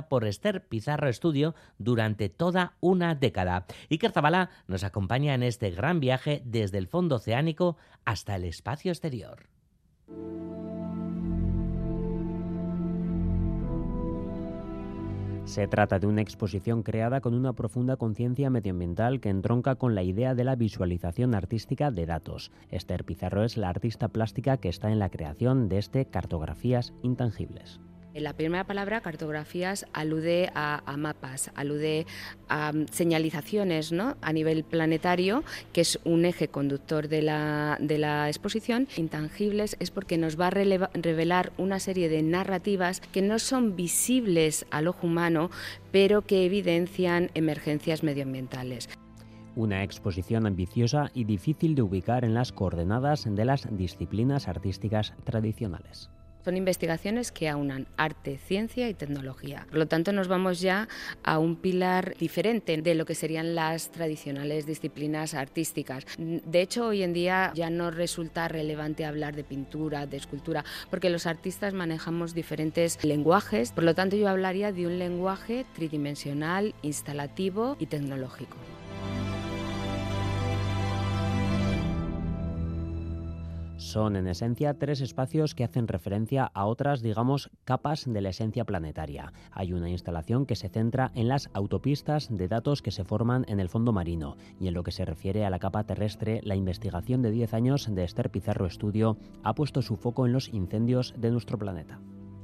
[0.10, 3.66] por Esther Pizarro Estudio durante toda una década.
[3.90, 8.92] Iker Zabala nos acompaña en este gran viaje desde el fondo oceánico hasta el espacio
[8.92, 9.48] exterior.
[15.46, 20.04] Se trata de una exposición creada con una profunda conciencia medioambiental que entronca con la
[20.04, 22.52] idea de la visualización artística de datos.
[22.70, 27.80] Esther Pizarro es la artista plástica que está en la creación de este Cartografías Intangibles.
[28.20, 32.06] La primera palabra, cartografías, alude a, mapas, alude
[32.50, 34.18] a um, señalizaciones ¿no?
[34.22, 38.88] a nivel planetario, que es un eje conductor de la, de la exposición.
[38.98, 44.66] Intangibles es porque nos va a revelar una serie de narrativas que no son visibles
[44.70, 45.50] al ojo humano,
[45.92, 48.90] pero que evidencian emergencias medioambientales.
[49.56, 56.10] Una exposición ambiciosa y difícil de ubicar en las coordenadas de las disciplinas artísticas tradicionales.
[56.44, 59.66] Son investigaciones que aunan arte, ciencia y tecnología.
[59.70, 60.88] Por lo tanto, nos vamos ya
[61.24, 66.06] a un pilar diferente de lo que serían las tradicionales disciplinas artísticas.
[66.18, 71.10] De hecho, hoy en día ya no resulta relevante hablar de pintura, de escultura, porque
[71.10, 73.72] los artistas manejamos diferentes lenguajes.
[73.72, 78.58] Por lo tanto, yo hablaría de un lenguaje tridimensional, instalativo y tecnológico.
[83.90, 88.64] Son en esencia tres espacios que hacen referencia a otras, digamos, capas de la esencia
[88.64, 89.34] planetaria.
[89.52, 93.60] Hay una instalación que se centra en las autopistas de datos que se forman en
[93.60, 97.24] el fondo marino y en lo que se refiere a la capa terrestre, la investigación
[97.24, 101.32] de 10 años de Esther Pizarro Estudio ha puesto su foco en los incendios de
[101.32, 102.00] nuestro planeta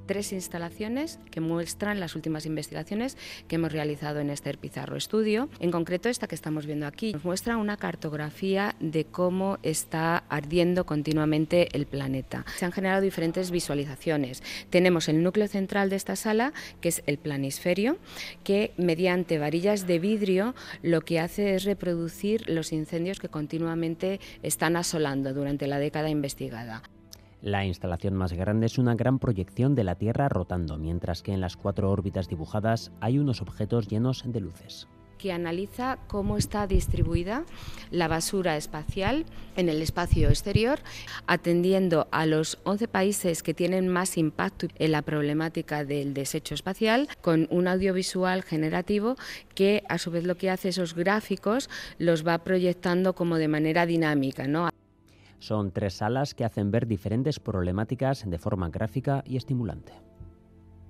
[0.06, 5.50] tres instalaciones que muestran las últimas investigaciones que hemos realizado en este Pizarro Estudio.
[5.60, 10.86] En concreto, esta que estamos viendo aquí nos muestra una cartografía de cómo está ardiendo
[10.86, 12.46] continuamente el planeta.
[12.58, 14.44] Se han generado diferentes visualizaciones.
[14.70, 17.98] Tenemos el núcleo central de esta sala, que es el planisferio,
[18.44, 24.76] que mediante varillas de vidrio lo que hace es reproducir los incendios que continuamente están
[24.76, 26.84] asolando durante la década investigada.
[27.42, 31.42] La instalación más grande es una gran proyección de la Tierra rotando, mientras que en
[31.42, 37.46] las cuatro órbitas dibujadas hay unos objetos llenos de luces que analiza cómo está distribuida
[37.92, 39.26] la basura espacial
[39.56, 40.80] en el espacio exterior,
[41.28, 47.08] atendiendo a los 11 países que tienen más impacto en la problemática del desecho espacial,
[47.22, 49.16] con un audiovisual generativo
[49.54, 53.86] que a su vez lo que hace esos gráficos los va proyectando como de manera
[53.86, 54.48] dinámica.
[54.48, 54.70] ¿no?
[55.40, 60.05] Son tres salas que hacen ver diferentes problemáticas de forma gráfica y estimulante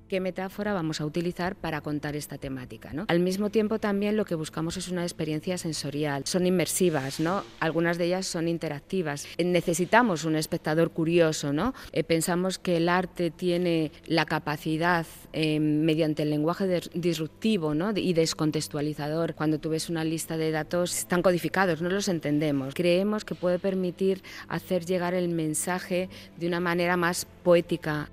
[0.07, 2.91] qué metáfora vamos a utilizar para contar esta temática.
[3.07, 6.23] Al mismo tiempo también lo que buscamos es una experiencia sensorial.
[6.25, 7.43] Son inmersivas, ¿no?
[7.59, 9.27] algunas de ellas son interactivas.
[9.37, 11.53] Necesitamos un espectador curioso.
[11.53, 11.73] ¿no?
[11.91, 17.91] Eh, pensamos que el arte tiene la capacidad, eh, mediante el lenguaje disruptivo ¿no?
[17.95, 22.73] y descontextualizador, cuando tú ves una lista de datos están codificados, no los entendemos.
[22.73, 28.09] Creemos que puede permitir hacer llegar el mensaje de una manera más poética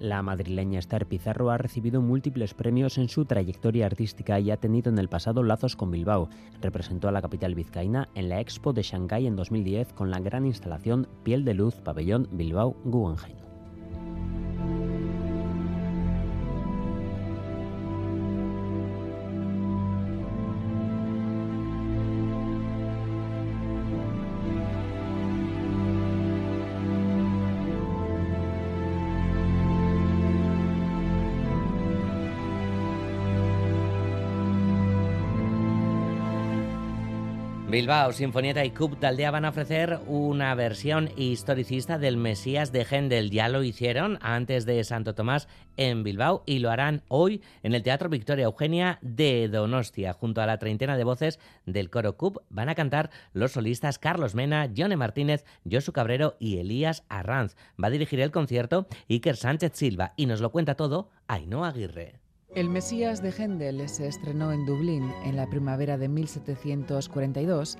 [0.00, 4.90] la madrileña Esther Pizarro ha recibido múltiples premios en su trayectoria artística y ha tenido
[4.90, 6.28] en el pasado lazos con Bilbao.
[6.60, 10.46] Representó a la capital vizcaína en la Expo de Shanghái en 2010 con la gran
[10.46, 13.49] instalación Piel de Luz Pabellón Bilbao Guggenheim.
[37.70, 42.84] Bilbao, Sinfonieta y Cup de Aldea van a ofrecer una versión historicista del Mesías de
[42.84, 43.30] Händel.
[43.30, 45.46] Ya lo hicieron antes de Santo Tomás
[45.76, 50.12] en Bilbao y lo harán hoy en el Teatro Victoria Eugenia de Donostia.
[50.12, 54.34] Junto a la treintena de voces del coro Cup van a cantar los solistas Carlos
[54.34, 57.54] Mena, Johnny Martínez, Josu Cabrero y Elías Arranz.
[57.82, 62.19] Va a dirigir el concierto Iker Sánchez Silva y nos lo cuenta todo Ainhoa Aguirre.
[62.56, 67.78] El Mesías de Händel se estrenó en Dublín en la primavera de 1742.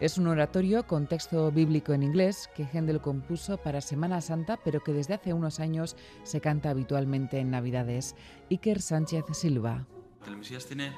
[0.00, 4.82] Es un oratorio con texto bíblico en inglés que Händel compuso para Semana Santa, pero
[4.82, 8.14] que desde hace unos años se canta habitualmente en Navidades.
[8.50, 9.86] Iker Sánchez Silva.
[10.26, 10.94] El Mesías tiene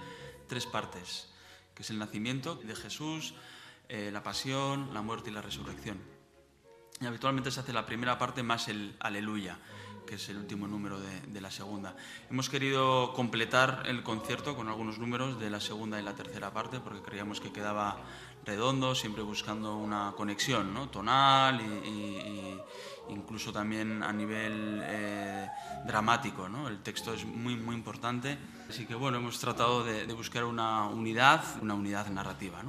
[0.47, 1.29] tres partes,
[1.75, 3.35] que es el nacimiento de Jesús,
[3.89, 5.99] eh, la pasión, la muerte y la resurrección.
[7.01, 9.59] Y habitualmente se hace la primera parte más el aleluya
[10.09, 11.95] que es el último número de, la segunda.
[12.31, 16.81] Hemos querido completar el concierto con algunos números de la segunda y la tercera parte
[16.81, 17.99] porque creíamos que quedaba
[18.47, 22.59] redondo, siempre buscando una conexión tonal y,
[23.11, 25.47] incluso también a nivel eh,
[25.87, 26.47] dramático.
[26.67, 28.39] El texto es muy, muy importante.
[28.69, 32.63] Así que bueno, hemos tratado de, buscar una unidad, una unidad narrativa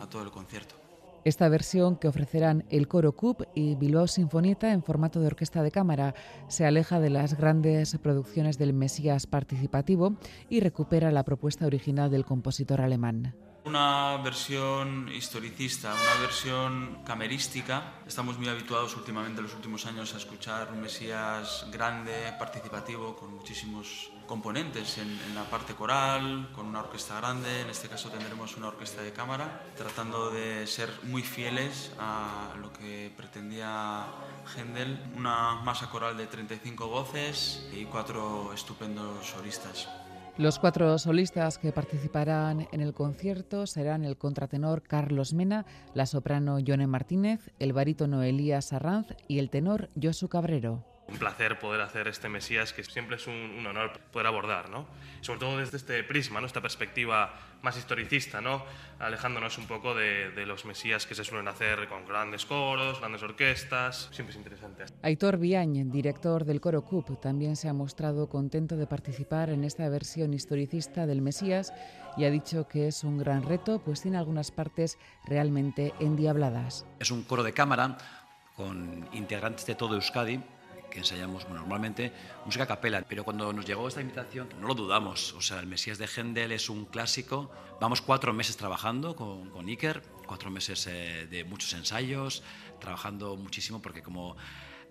[0.00, 0.87] a todo el concierto.
[1.24, 5.70] Esta versión que ofrecerán el Coro Cup y Bilbao Sinfonieta en formato de orquesta de
[5.70, 6.14] cámara
[6.48, 10.16] se aleja de las grandes producciones del Mesías participativo
[10.48, 13.34] y recupera la propuesta original del compositor alemán.
[13.64, 18.00] Una versión historicista, una versión camerística.
[18.06, 23.34] Estamos muy habituados últimamente, en los últimos años, a escuchar un Mesías grande, participativo, con
[23.34, 27.62] muchísimos componentes en, la parte coral, con una orquesta grande.
[27.62, 32.72] En este caso tendremos una orquesta de cámara, tratando de ser muy fieles a lo
[32.72, 34.06] que pretendía
[34.54, 35.02] Händel.
[35.16, 39.88] Una masa coral de 35 voces y cuatro estupendos solistas.
[40.36, 46.60] Los cuatro solistas que participarán en el concierto serán el contratenor Carlos Mena, la soprano
[46.60, 50.97] Yone Martínez, el barítono Elías Arranz y el tenor Josu Cabrero.
[51.08, 54.86] Un placer poder hacer este Mesías que siempre es un, honor poder abordar, ¿no?
[55.22, 56.46] Sobre todo desde este prisma, ¿no?
[56.46, 58.62] Esta perspectiva más historicista, ¿no?
[58.98, 63.22] Alejándonos un poco de, de, los Mesías que se suelen hacer con grandes coros, grandes
[63.22, 64.84] orquestas, siempre es interesante.
[65.02, 69.88] Aitor Biañ, director del Coro CUP, también se ha mostrado contento de participar en esta
[69.88, 71.72] versión historicista del Mesías
[72.18, 76.84] y ha dicho que es un gran reto, pues tiene algunas partes realmente endiabladas.
[76.98, 77.96] Es un coro de cámara
[78.56, 80.40] con integrantes de todo Euskadi
[80.90, 82.12] que ensayamos normalmente
[82.44, 85.66] música a capela, pero cuando nos llegó esta invitación no lo dudamos, o sea, el
[85.66, 90.86] Mesías de Händel es un clásico, vamos cuatro meses trabajando con, con Iker, cuatro meses
[90.86, 92.42] eh, de muchos ensayos,
[92.80, 94.36] trabajando muchísimo porque como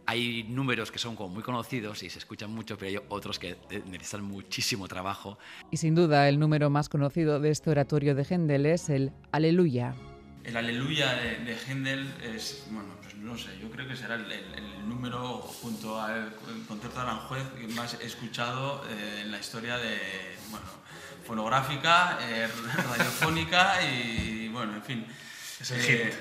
[0.07, 3.57] hay números que son como muy conocidos y se escuchan mucho, pero hay otros que
[3.69, 5.37] eh, necesitan muchísimo trabajo.
[5.69, 9.95] Y sin duda el número más conocido de este oratorio de Händel es el Aleluya.
[10.47, 14.31] El Aleluya de, de Händel es, bueno, pues no sé, yo creo que será el,
[14.31, 16.33] el, número junto al
[16.65, 20.65] concierto de Aranjuez que más he escuchado eh, en la historia de, bueno,
[21.25, 25.05] fonográfica, eh, radiofónica y, bueno, en fin.
[25.59, 26.13] Es el hit.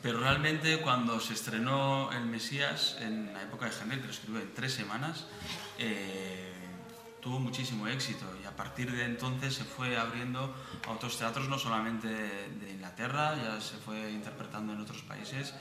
[0.00, 4.40] Pero realmente cuando se estrenó El Mesías en la época de Händel, que lo escribió
[4.40, 5.24] en tres semanas,
[5.80, 6.47] eh,
[7.20, 10.54] tuvo muchísimo éxito y a partir de entonces se fue abriendo
[10.86, 15.54] a otros teatros, no solamente de Inglaterra, ya se fue interpretando en otros países.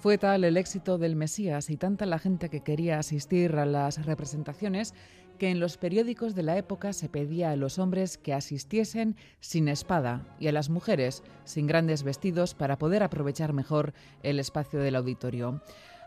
[0.00, 4.04] Fue tal el éxito del Mesías y tanta la gente que quería asistir a las
[4.04, 4.94] representaciones
[5.38, 9.68] que en los periódicos de la época se pedía a los hombres que asistiesen sin
[9.68, 13.92] espada y a las mujeres sin grandes vestidos para poder aprovechar mejor
[14.22, 15.62] el espacio del auditorio.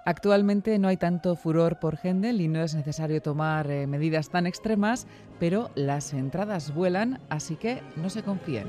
[0.07, 4.45] Actualmente no hay tanto furor por Händel y no es necesario tomar eh, medidas tan
[4.45, 5.07] extremas,
[5.39, 8.67] pero las entradas vuelan, así que no se confíen.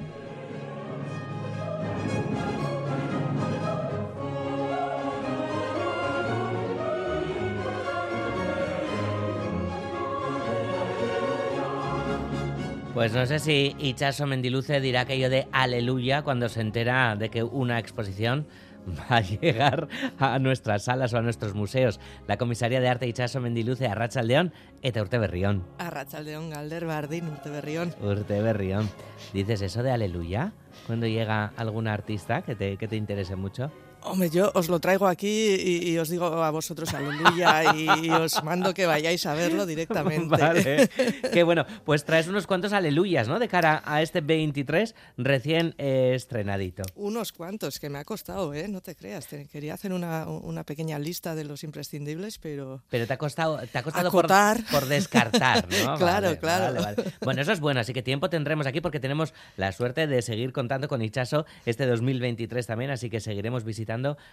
[12.94, 17.42] Pues no sé si Ichaso Mendiluce dirá aquello de aleluya cuando se entera de que
[17.42, 18.46] una exposición
[18.86, 22.00] va a llegar a nuestras salas o a nuestros museos.
[22.26, 25.64] La comisaría de arte Ichaso Mendiluce, Arrachaldeón, eta Urte Berrión.
[25.78, 27.94] Arrachaldeón, Galder Bardín, Urte Berrión.
[28.00, 28.88] Urte Berrión.
[29.32, 30.52] ¿Dices eso de aleluya?
[30.86, 33.70] Cuando llega algún artista que te, que te interese mucho.
[34.02, 38.72] Hombre, yo os lo traigo aquí y, os digo a vosotros aleluya y, os mando
[38.72, 40.28] que vayáis a verlo directamente.
[40.28, 40.88] Vale.
[41.32, 41.66] Qué bueno.
[41.84, 43.38] Pues traes unos cuantos aleluyas, ¿no?
[43.38, 46.84] De cara a este 23 recién estrenadito.
[46.94, 48.68] Unos cuantos, que me ha costado, ¿eh?
[48.68, 49.26] No te creas.
[49.26, 52.82] quería hacer una, una, pequeña lista de los imprescindibles, pero...
[52.88, 54.28] Pero te ha costado, te ha costado por,
[54.70, 55.96] por, descartar, ¿no?
[55.98, 56.80] claro, claro.
[57.22, 57.80] Bueno, eso es bueno.
[57.80, 61.86] Así que tiempo tendremos aquí porque tenemos la suerte de seguir contando con Ichaso este
[61.86, 62.90] 2023 también.
[62.90, 63.85] Así que seguiremos visitando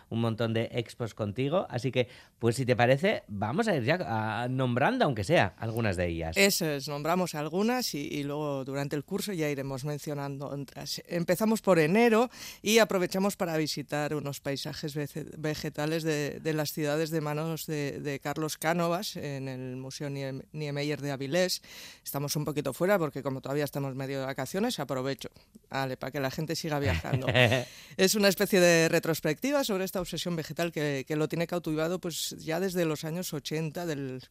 [0.09, 1.67] un montón de expos contigo.
[1.69, 2.07] Así que,
[2.39, 6.37] pues si te parece, vamos a ir ya nombrando, aunque sea, algunas de ellas.
[6.37, 11.01] Eso es, nombramos algunas y, luego durante el curso ya iremos mencionando otras.
[11.07, 12.29] Empezamos por enero
[12.61, 14.95] y aprovechamos para visitar unos paisajes
[15.37, 21.61] vegetales de, las ciudades de manos de, Carlos Cánovas en el Museo Niemeyer de Avilés.
[22.03, 25.29] Estamos un poquito fuera porque como todavía estamos medio de vacaciones, aprovecho,
[25.69, 27.27] vale, para que la gente siga viajando.
[27.97, 32.59] es una especie de retrospectiva sobre esta obsesión vegetal que, lo tiene cautivado pues ya
[32.59, 34.21] desde los años 80 del,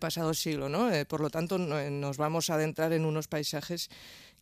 [0.00, 0.90] pasado siglo, ¿no?
[0.90, 3.90] Eh, por lo tanto, nos vamos a adentrar en unos paisajes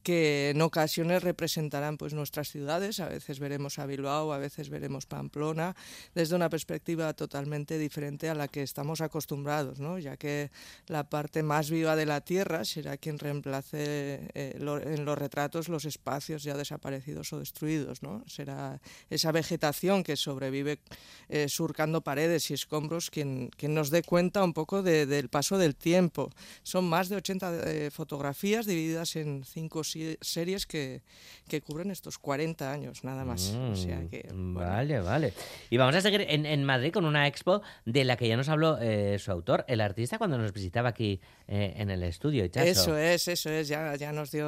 [0.03, 5.07] que en ocasiones representarán pues nuestras ciudades, a veces veremos a Bilbao, a veces veremos
[5.07, 5.76] Pamplona,
[6.14, 9.98] desde una perspectiva totalmente diferente a la que estamos acostumbrados, ¿no?
[9.98, 10.51] ya que
[10.86, 15.84] la parte más viva de la tierra será quien reemplace eh, en los retratos los
[15.84, 18.24] espacios ya desaparecidos o destruidos, ¿no?
[18.26, 18.80] será
[19.11, 20.78] esa vegetación que sobrevive
[21.28, 25.76] eh, surcando paredes y escombros quien, quien nos dé cuenta un poco del paso del
[25.76, 26.30] tiempo.
[26.62, 29.84] Son más de 80 eh, fotografías divididas en cinco
[30.20, 31.03] series que,
[31.49, 33.51] que cubren estos 40 años, nada más.
[33.51, 35.32] o sea mm, que, Vale, vale.
[35.68, 38.49] Y vamos a seguir en, en, Madrid con una expo de la que ya nos
[38.49, 42.45] habló eh, su autor, el artista, cuando nos visitaba aquí eh, en el estudio.
[42.45, 43.68] Eso es, eso es.
[43.68, 44.47] Ya, ya nos dio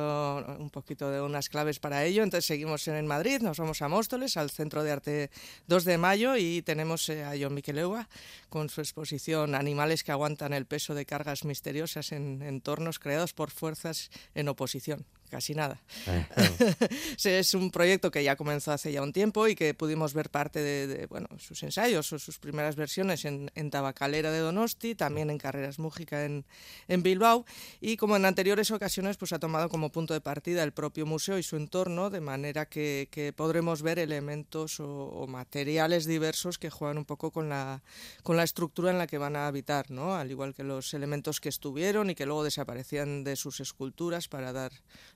[0.58, 2.22] un poquito de unas claves para ello.
[2.22, 5.30] Entonces seguimos en Madrid, nos vamos a Móstoles, al Centro de Arte
[5.66, 8.08] 2 de Mayo, y tenemos eh, a John Miqueleua
[8.48, 13.50] con su exposición Animales que aguantan el peso de cargas misteriosas en entornos creados por
[13.50, 15.80] fuerzas en oposición casi nada.
[17.24, 20.60] es un proyecto que ya comenzó hace ya un tiempo y que pudimos ver parte
[20.60, 25.78] de, bueno, sus ensayos o sus primeras versiones en, Tabacalera de Donosti, también en Carreras
[25.78, 26.44] Mújica en,
[26.88, 27.46] en, Bilbao
[27.80, 31.38] y como en anteriores ocasiones pues ha tomado como punto de partida el propio museo
[31.38, 37.06] y su entorno de manera que, podremos ver elementos o, materiales diversos que juegan un
[37.06, 37.82] poco con la,
[38.22, 40.14] con la estructura en la que van a habitar, ¿no?
[40.14, 44.52] al igual que los elementos que estuvieron y que luego desaparecían de sus esculturas para
[44.52, 44.72] dar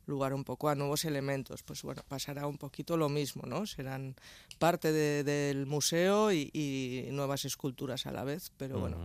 [0.07, 1.63] lugar un poco a nuevos elementos.
[1.63, 3.67] Pues bueno, pasará un poquito lo mismo, ¿no?
[3.67, 4.15] Serán
[4.59, 8.99] parte del museo y, nuevas esculturas a la vez, pero bueno,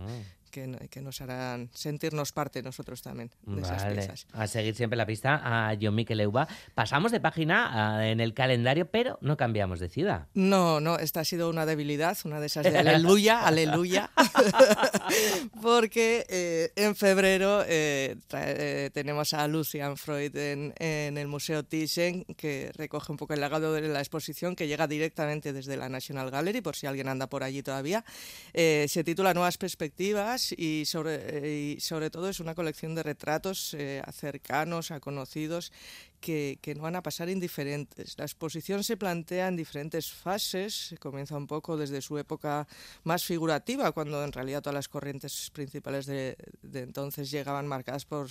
[0.52, 4.26] que, nos harán sentirnos parte nosotros también de esas piezas.
[4.32, 6.46] A seguir siempre la pista a John Miquel Euba.
[6.74, 10.28] Pasamos de página en el calendario, pero no cambiamos de ciudad.
[10.34, 14.10] No, no, esta ha sido una debilidad, una de esas de aleluya, aleluya,
[15.62, 22.70] porque eh, en febrero eh, eh, tenemos a Lucian Freud en, el Museo Thyssen, que
[22.76, 26.60] recoge un poco el legado de la exposición, que llega directamente desde la National Gallery,
[26.60, 28.04] por si alguien anda por allí todavía.
[28.52, 34.02] se titula Nuevas Perspectivas y sobre, y sobre todo es una colección de retratos eh,
[34.12, 35.72] cercanos a conocidos
[36.20, 38.16] que, que, no van a pasar indiferentes.
[38.18, 42.66] La exposición se plantea en diferentes fases, comienza un poco desde su época
[43.04, 48.28] más figurativa, cuando en realidad todas las corrientes principales de, de entonces llegaban marcadas por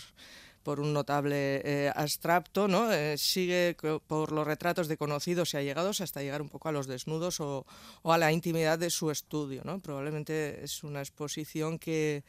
[0.63, 2.91] por un notable eh, abstracto, ¿no?
[2.91, 3.75] Eh, sigue
[4.07, 7.65] por los retratos de conocidos y allegados hasta llegar un poco a los desnudos o,
[8.03, 9.61] a la intimidad de su estudio.
[9.65, 9.79] ¿no?
[9.79, 12.23] Probablemente es una exposición que,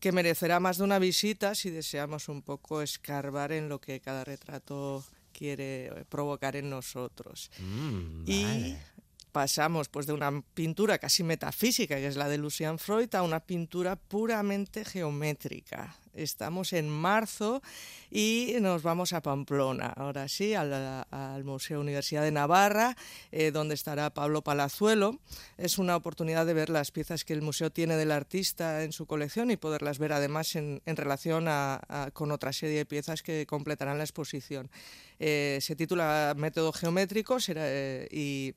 [0.00, 4.24] que merecerá más de una visita si deseamos un poco escarbar en lo que cada
[4.24, 7.50] retrato quiere provocar en nosotros.
[7.58, 8.76] Mm, y
[9.38, 13.38] pasamos pues de una pintura casi metafísica, que es la de Lucian Freud, a una
[13.38, 15.94] pintura puramente geométrica.
[16.12, 17.62] Estamos en marzo
[18.10, 22.96] y nos vamos a Pamplona, ahora sí, al, Museo Universidad de Navarra,
[23.30, 25.20] eh, donde estará Pablo Palazuelo.
[25.56, 29.06] Es una oportunidad de ver las piezas que el museo tiene del artista en su
[29.06, 31.46] colección y poderlas ver además en, relación
[32.12, 34.68] con otra serie de piezas que completarán la exposición.
[35.20, 38.54] Eh, se titula Método Geométrico eh, y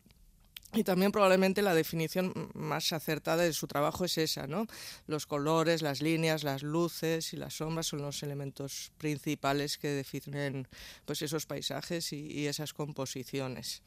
[0.74, 4.68] y también probablemente la definición más acertada de su trabajo es esa, ¿no?
[5.06, 10.68] Los colores, las líneas, las luces y las sombras son los elementos principales que definen
[11.06, 13.84] pues esos paisajes y, esas composiciones.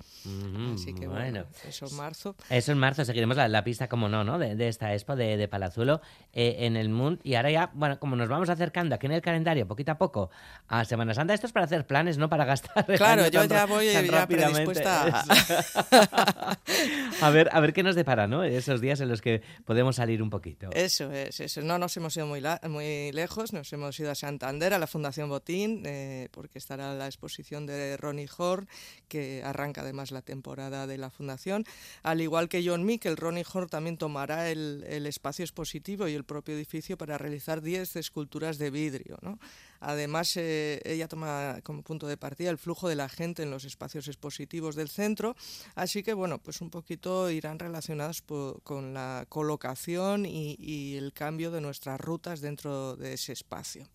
[0.75, 2.37] Así que bueno, eso en marzo.
[2.49, 4.39] Eso en marzo, seguiremos la, pista, como no, ¿no?
[4.39, 6.01] De, esta expo de, de Palazuelo
[6.33, 7.21] eh, en el Mundo.
[7.25, 10.31] Y ahora ya, bueno, como nos vamos acercando aquí en el calendario, poquito a poco,
[10.69, 12.87] a Semana Santa, esto es para hacer planes, no para gastar.
[12.97, 16.59] Claro, yo ya voy ya predispuesta a...
[17.21, 18.45] a ver, a ver qué nos depara, ¿no?
[18.45, 20.71] Esos días en los que podemos salir un poquito.
[20.73, 21.63] Eso es, eso.
[21.63, 25.29] No nos hemos ido muy, muy lejos, nos hemos ido a Santander, a la Fundación
[25.29, 28.69] Botín, eh, porque estará la exposición de Ronnie Horn,
[29.09, 31.65] que arranca además la temporada de la Fundación.
[32.03, 36.25] Al igual que John Mick, Ronnie Horn también tomará el, el espacio expositivo y el
[36.25, 39.39] propio edificio para realizar 10 esculturas de vidrio, ¿no?
[39.85, 43.65] Además, eh, ella toma como punto de partida el flujo de la gente en los
[43.65, 45.37] espacios expositivos del centro,
[45.75, 48.23] así que bueno, pues un poquito irán relacionados
[48.63, 53.89] con la colocación y, el cambio de nuestras rutas dentro de ese espacio.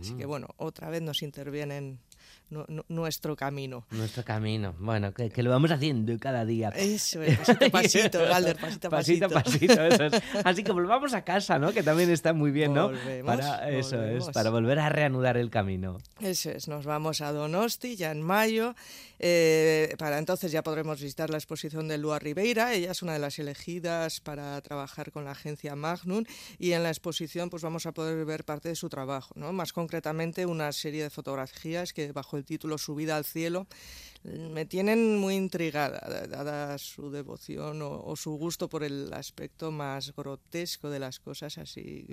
[0.00, 2.00] Así que bueno, otra vez nos intervienen
[2.88, 3.86] nuestro camino.
[3.90, 4.74] Nuestro camino.
[4.78, 6.70] Bueno, que, lo vamos haciendo cada día.
[6.70, 9.28] Eso es, pasito a pasito, Galder, pasito a pasito.
[9.28, 10.22] Pasito pasito, eso es.
[10.44, 11.72] Así que volvamos a casa, ¿no?
[11.72, 12.90] Que también está muy bien, ¿no?
[13.24, 15.98] para, eso es, para volver a reanudar el camino.
[16.20, 18.74] Eso es, nos vamos a Donosti ya en mayo.
[19.20, 22.72] Eh, para entonces ya podremos visitar la exposición de Lua Ribeira.
[22.72, 26.24] Ella es una de las elegidas para trabajar con la agencia Magnum
[26.58, 29.52] y en la exposición pues vamos a poder ver parte de su trabajo, ¿no?
[29.52, 33.66] Más concretamente una serie de fotografías que bajo el título Subida al cielo
[34.24, 40.90] me tienen muy intrigada, dada su devoción o, su gusto por el aspecto más grotesco
[40.90, 42.06] de las cosas, así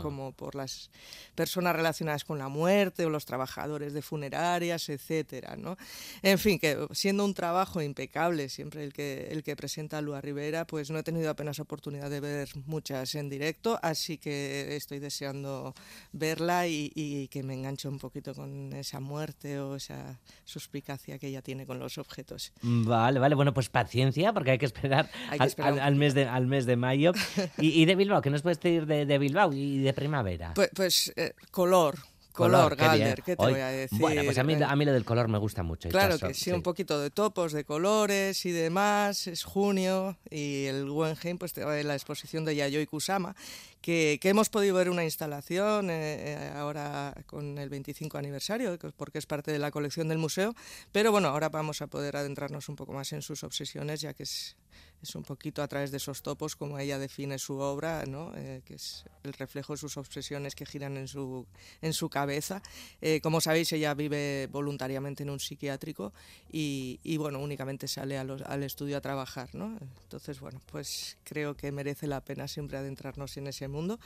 [0.00, 0.90] como por las
[1.34, 5.76] personas relacionadas con la muerte o los trabajadores de funerarias, etcétera, ¿no?
[6.22, 10.66] En fin, que siendo un trabajo impecable, siempre el que, el que presenta Lua Rivera,
[10.66, 15.74] pues no he tenido apenas oportunidad de ver muchas en directo, así que estoy deseando
[16.12, 21.26] verla y, y que me enganche un poquito con esa muerte o esa suspicacia que
[21.28, 22.52] ella tiene con los objetos.
[22.62, 25.10] Vale, vale, bueno, pues paciencia, porque hay que esperar,
[25.58, 27.12] al, mes, de, al mes de mayo.
[27.58, 30.52] y, de Bilbao, ¿qué nos puedes pedir de, Bilbao y de primavera?
[30.54, 31.96] Pues, pues eh, color,
[32.38, 32.76] Color.
[32.76, 33.98] Galder, ¿qué te Hoy- voy a decir?
[34.00, 35.88] Bueno, pues a mí, Eh, a mí lo del color me gusta mucho.
[35.88, 39.26] Claro que sí, un poquito de topos, de colores y demás.
[39.26, 43.34] Es junio y el Guggenheim pues trae la exposición de Yayoi Kusama,
[43.80, 48.90] que, que hemos podido ver una instalación eh, eh, ahora con el 25 aniversario, que-
[48.92, 50.54] porque es parte de la colección del museo.
[50.92, 54.22] Pero bueno, ahora vamos a poder adentrarnos un poco más en sus obsesiones, ya que
[54.24, 54.56] es,
[55.02, 58.32] es un poquito a través de esos topos como ella define su obra, ¿no?
[58.36, 61.46] Eh, que es el reflejo de sus obsesiones que giran en su,
[61.82, 62.62] en su cabeza.
[63.00, 66.12] Eh, como sabéis, ella vive voluntariamente en un psiquiátrico
[66.50, 69.78] y, y, bueno, únicamente sale a los- al estudio a trabajar, ¿no?
[70.02, 74.00] Entonces, bueno, pues creo que merece la pena siempre adentrarnos en ese mundo.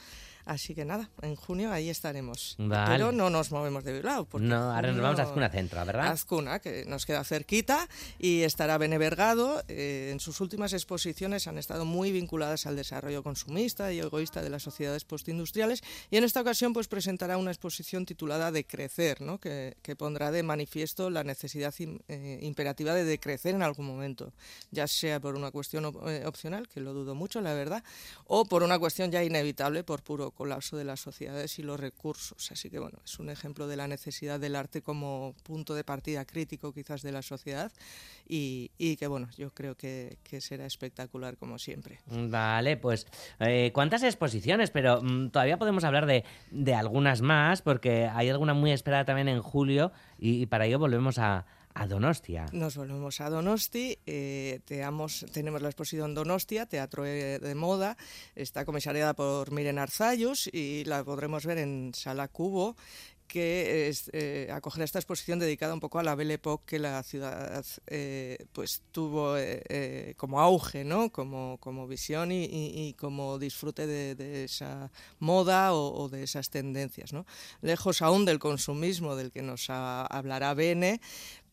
[0.45, 2.57] Así que nada, en junio ahí estaremos.
[2.59, 2.91] Vale.
[2.91, 4.25] Pero no nos movemos de Bilbao.
[4.25, 6.09] porque No, ahora nos vamos a Azcuna Centro, ¿verdad?
[6.09, 7.89] Azcuna, que nos queda cerquita,
[8.19, 9.63] y estará Bene Vergado.
[9.69, 14.51] Eh, en sus últimas exposiciones han estado muy vinculadas al desarrollo consumista y egoísta de
[14.51, 19.39] las sociedades postindustriales, y en esta ocasión pues presentará una exposición titulada Decrecer, ¿no?
[19.39, 24.33] que, que pondrá de manifiesto la necesidad im- eh, imperativa de decrecer en algún momento,
[24.71, 27.85] ya sea por una cuestión op- eh, opcional, que lo dudo mucho, la verdad,
[28.27, 32.51] o por una cuestión ya inevitable por puro colapso de las sociedades y los recursos.
[32.51, 36.25] Así que bueno, es un ejemplo de la necesidad del arte como punto de partida
[36.25, 37.71] crítico quizás de la sociedad
[38.29, 42.01] y, y que bueno, yo creo que, que será espectacular como siempre.
[42.07, 43.07] Vale, pues
[43.41, 44.71] eh, ¿cuántas exposiciones?
[44.71, 49.29] Pero mm, todavía podemos hablar de, de algunas más, porque hay alguna muy esperada también
[49.29, 51.45] en julio y, y para ello volvemos a,
[51.75, 52.47] a Donostia.
[52.53, 57.97] Nos volvemos a Donosti, eh, teamos- tenemos la exposición Donostia, Teatro eh, de Moda,
[58.35, 62.77] está comisariada por Miren Arzayus y la podremos ver en Sala Cubo
[63.33, 67.03] que es, eh, acogerá esta exposición dedicada un poco a la Belle Époque que la
[67.03, 71.11] ciudad eh, pues tuvo eh, eh, como auge, ¿no?
[71.11, 76.25] como, como visión y, y- y como disfrute de, de esa moda o, o de
[76.25, 77.15] esas tendencias.
[77.15, 77.25] ¿no?
[77.63, 81.01] Lejos aún del consumismo del que nos ha- hablará Bene,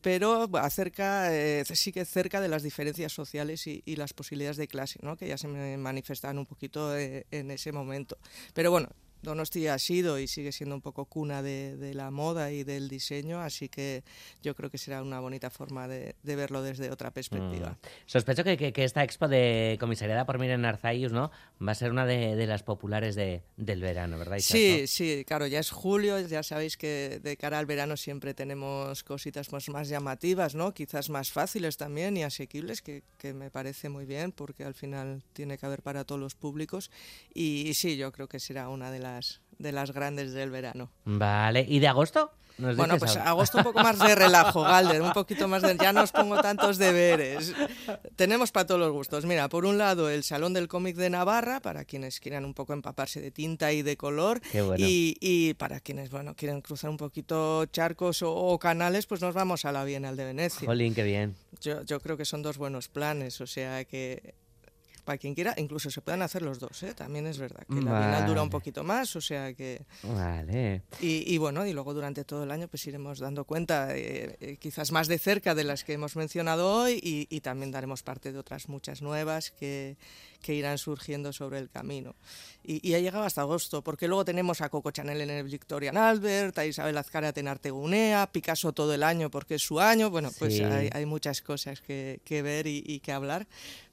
[0.02, 4.68] pero acerca, eh, sí que cerca de las diferencias sociales y, y las posibilidades de
[4.68, 5.16] clase, ¿no?
[5.16, 8.18] que ya se manifestaban un poquito eh, en ese momento.
[8.52, 8.88] Pero bueno,
[9.22, 12.88] Donosti ha sido y sigue siendo un poco cuna de, de la moda y del
[12.88, 14.02] diseño, así que
[14.42, 17.70] yo creo que será una bonita forma de, de verlo desde otra perspectiva.
[17.70, 17.86] Mm.
[18.06, 21.30] Sospecho que, que- que esta expo de comisariada por Miren Arzayus, ¿no?
[21.66, 24.38] Va a ser una de, de las populares de- del verano, ¿verdad?
[24.40, 29.02] Sí, sí, claro, ya es julio, ya sabéis que de cara al verano siempre tenemos
[29.04, 30.72] cositas pues, más llamativas, ¿no?
[30.72, 35.22] Quizás más fáciles también y asequibles, que, que me parece muy bien porque al final
[35.32, 36.90] tiene que haber para todos los públicos
[37.34, 39.09] y, y sí, yo creo que será una de las,
[39.58, 40.90] de las grandes del verano.
[41.04, 42.32] Vale, ¿y de agosto?
[42.58, 43.28] ¿Nos Bueno, pues algo?
[43.28, 45.78] agosto un poco más de relajo, Galder, un poquito más de...
[45.78, 47.54] Ya no os pongo tantos deberes.
[48.16, 49.24] Tenemos para todos los gustos.
[49.24, 52.74] Mira, por un lado el Salón del Cómic de Navarra, para quienes quieran un poco
[52.74, 54.42] empaparse de tinta y de color.
[54.42, 54.84] Qué bueno.
[54.86, 59.34] y, y para quienes, bueno, quieren cruzar un poquito charcos o, o canales, pues nos
[59.34, 60.66] vamos a la Bienal de Venecia.
[60.66, 61.34] Jolín, qué bien.
[61.62, 64.34] Yo, yo creo que son dos buenos planes, o sea que
[65.10, 66.94] para quien quiera, incluso se pueden hacer los dos, ¿eh?
[66.94, 68.50] también es verdad que la Bienal dura un Vale.
[68.52, 69.82] poquito más, o sea que...
[70.04, 70.82] Vale.
[71.00, 74.56] Y, y bueno, y luego durante todo el año pues iremos dando cuenta eh, eh,
[74.60, 78.30] quizás más de cerca de las que hemos mencionado hoy y, y también daremos parte
[78.32, 79.96] de otras muchas nuevas que,
[80.42, 82.14] que irán surgiendo sobre el camino.
[82.62, 85.96] Y, y ha llegado hasta agosto, porque luego tenemos a Coco Chanel en el Victorian
[85.96, 90.30] Albert, a Isabel Azcárate en Artegunea, Picasso todo el año porque es su año, bueno,
[90.38, 90.62] pues Sí.
[90.62, 93.48] hay, hay muchas cosas que, que ver y, y que hablar,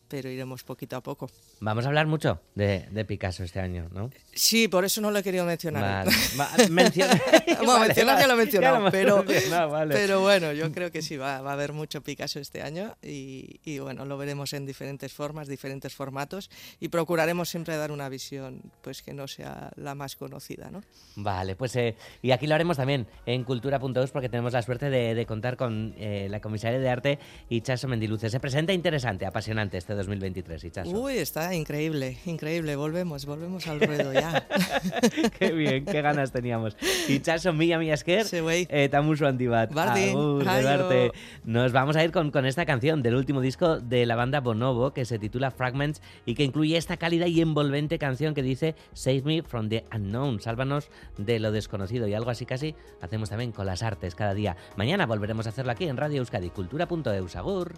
[0.08, 1.30] pero iremos poquito a poco.
[1.60, 4.10] Vamos a hablar mucho de, de Picasso este año, ¿no?
[4.34, 6.06] Sí, por eso no lo he querido mencionar.
[6.06, 6.18] Vale.
[6.40, 7.20] Va- menciona-
[7.58, 8.22] Bueno, Vale, mencionar vale.
[8.22, 9.96] ya lo he mencionado, pero, mencionado, vale.
[9.96, 13.60] pero bueno, yo creo que sí, va, va a haber mucho Picasso este año y,
[13.66, 16.50] y bueno, lo veremos en diferentes formas, diferentes formatos
[16.80, 20.84] y procuraremos siempre dar una visión pues que no sea la más conocida, ¿no?
[21.16, 25.16] Vale, pues eh, y aquí lo haremos también en cultura.eus porque tenemos la suerte de,
[25.16, 28.30] de contar con eh, la comisaria de arte Ichaso Mendiluce.
[28.30, 30.92] Se presenta interesante, apasionante este 2023, Ichaso.
[30.92, 34.48] Uy, está increíble, increíble, volvemos, volvemos al ruedo ya.
[35.40, 36.78] qué bien, qué ganas teníamos.
[37.08, 39.74] Ichaso, mila mila esker, eh, tamusu handi bat.
[39.74, 40.44] Bardin, Agur.
[40.44, 41.12] Eduarte.
[41.44, 44.94] Nos vamos a ir con, con esta canción del último disco de la banda Bonobo
[44.94, 49.24] que se titula Fragments y que incluye esta cálida y envolvente canción que dice Save
[49.24, 53.66] me from the unknown, sálvanos de lo desconocido y algo así casi hacemos también con
[53.66, 54.56] las artes cada día.
[54.76, 57.36] Mañana volveremos a hacerlo aquí en Radio Euskadi, cultura.eus.
[57.36, 57.74] Agur.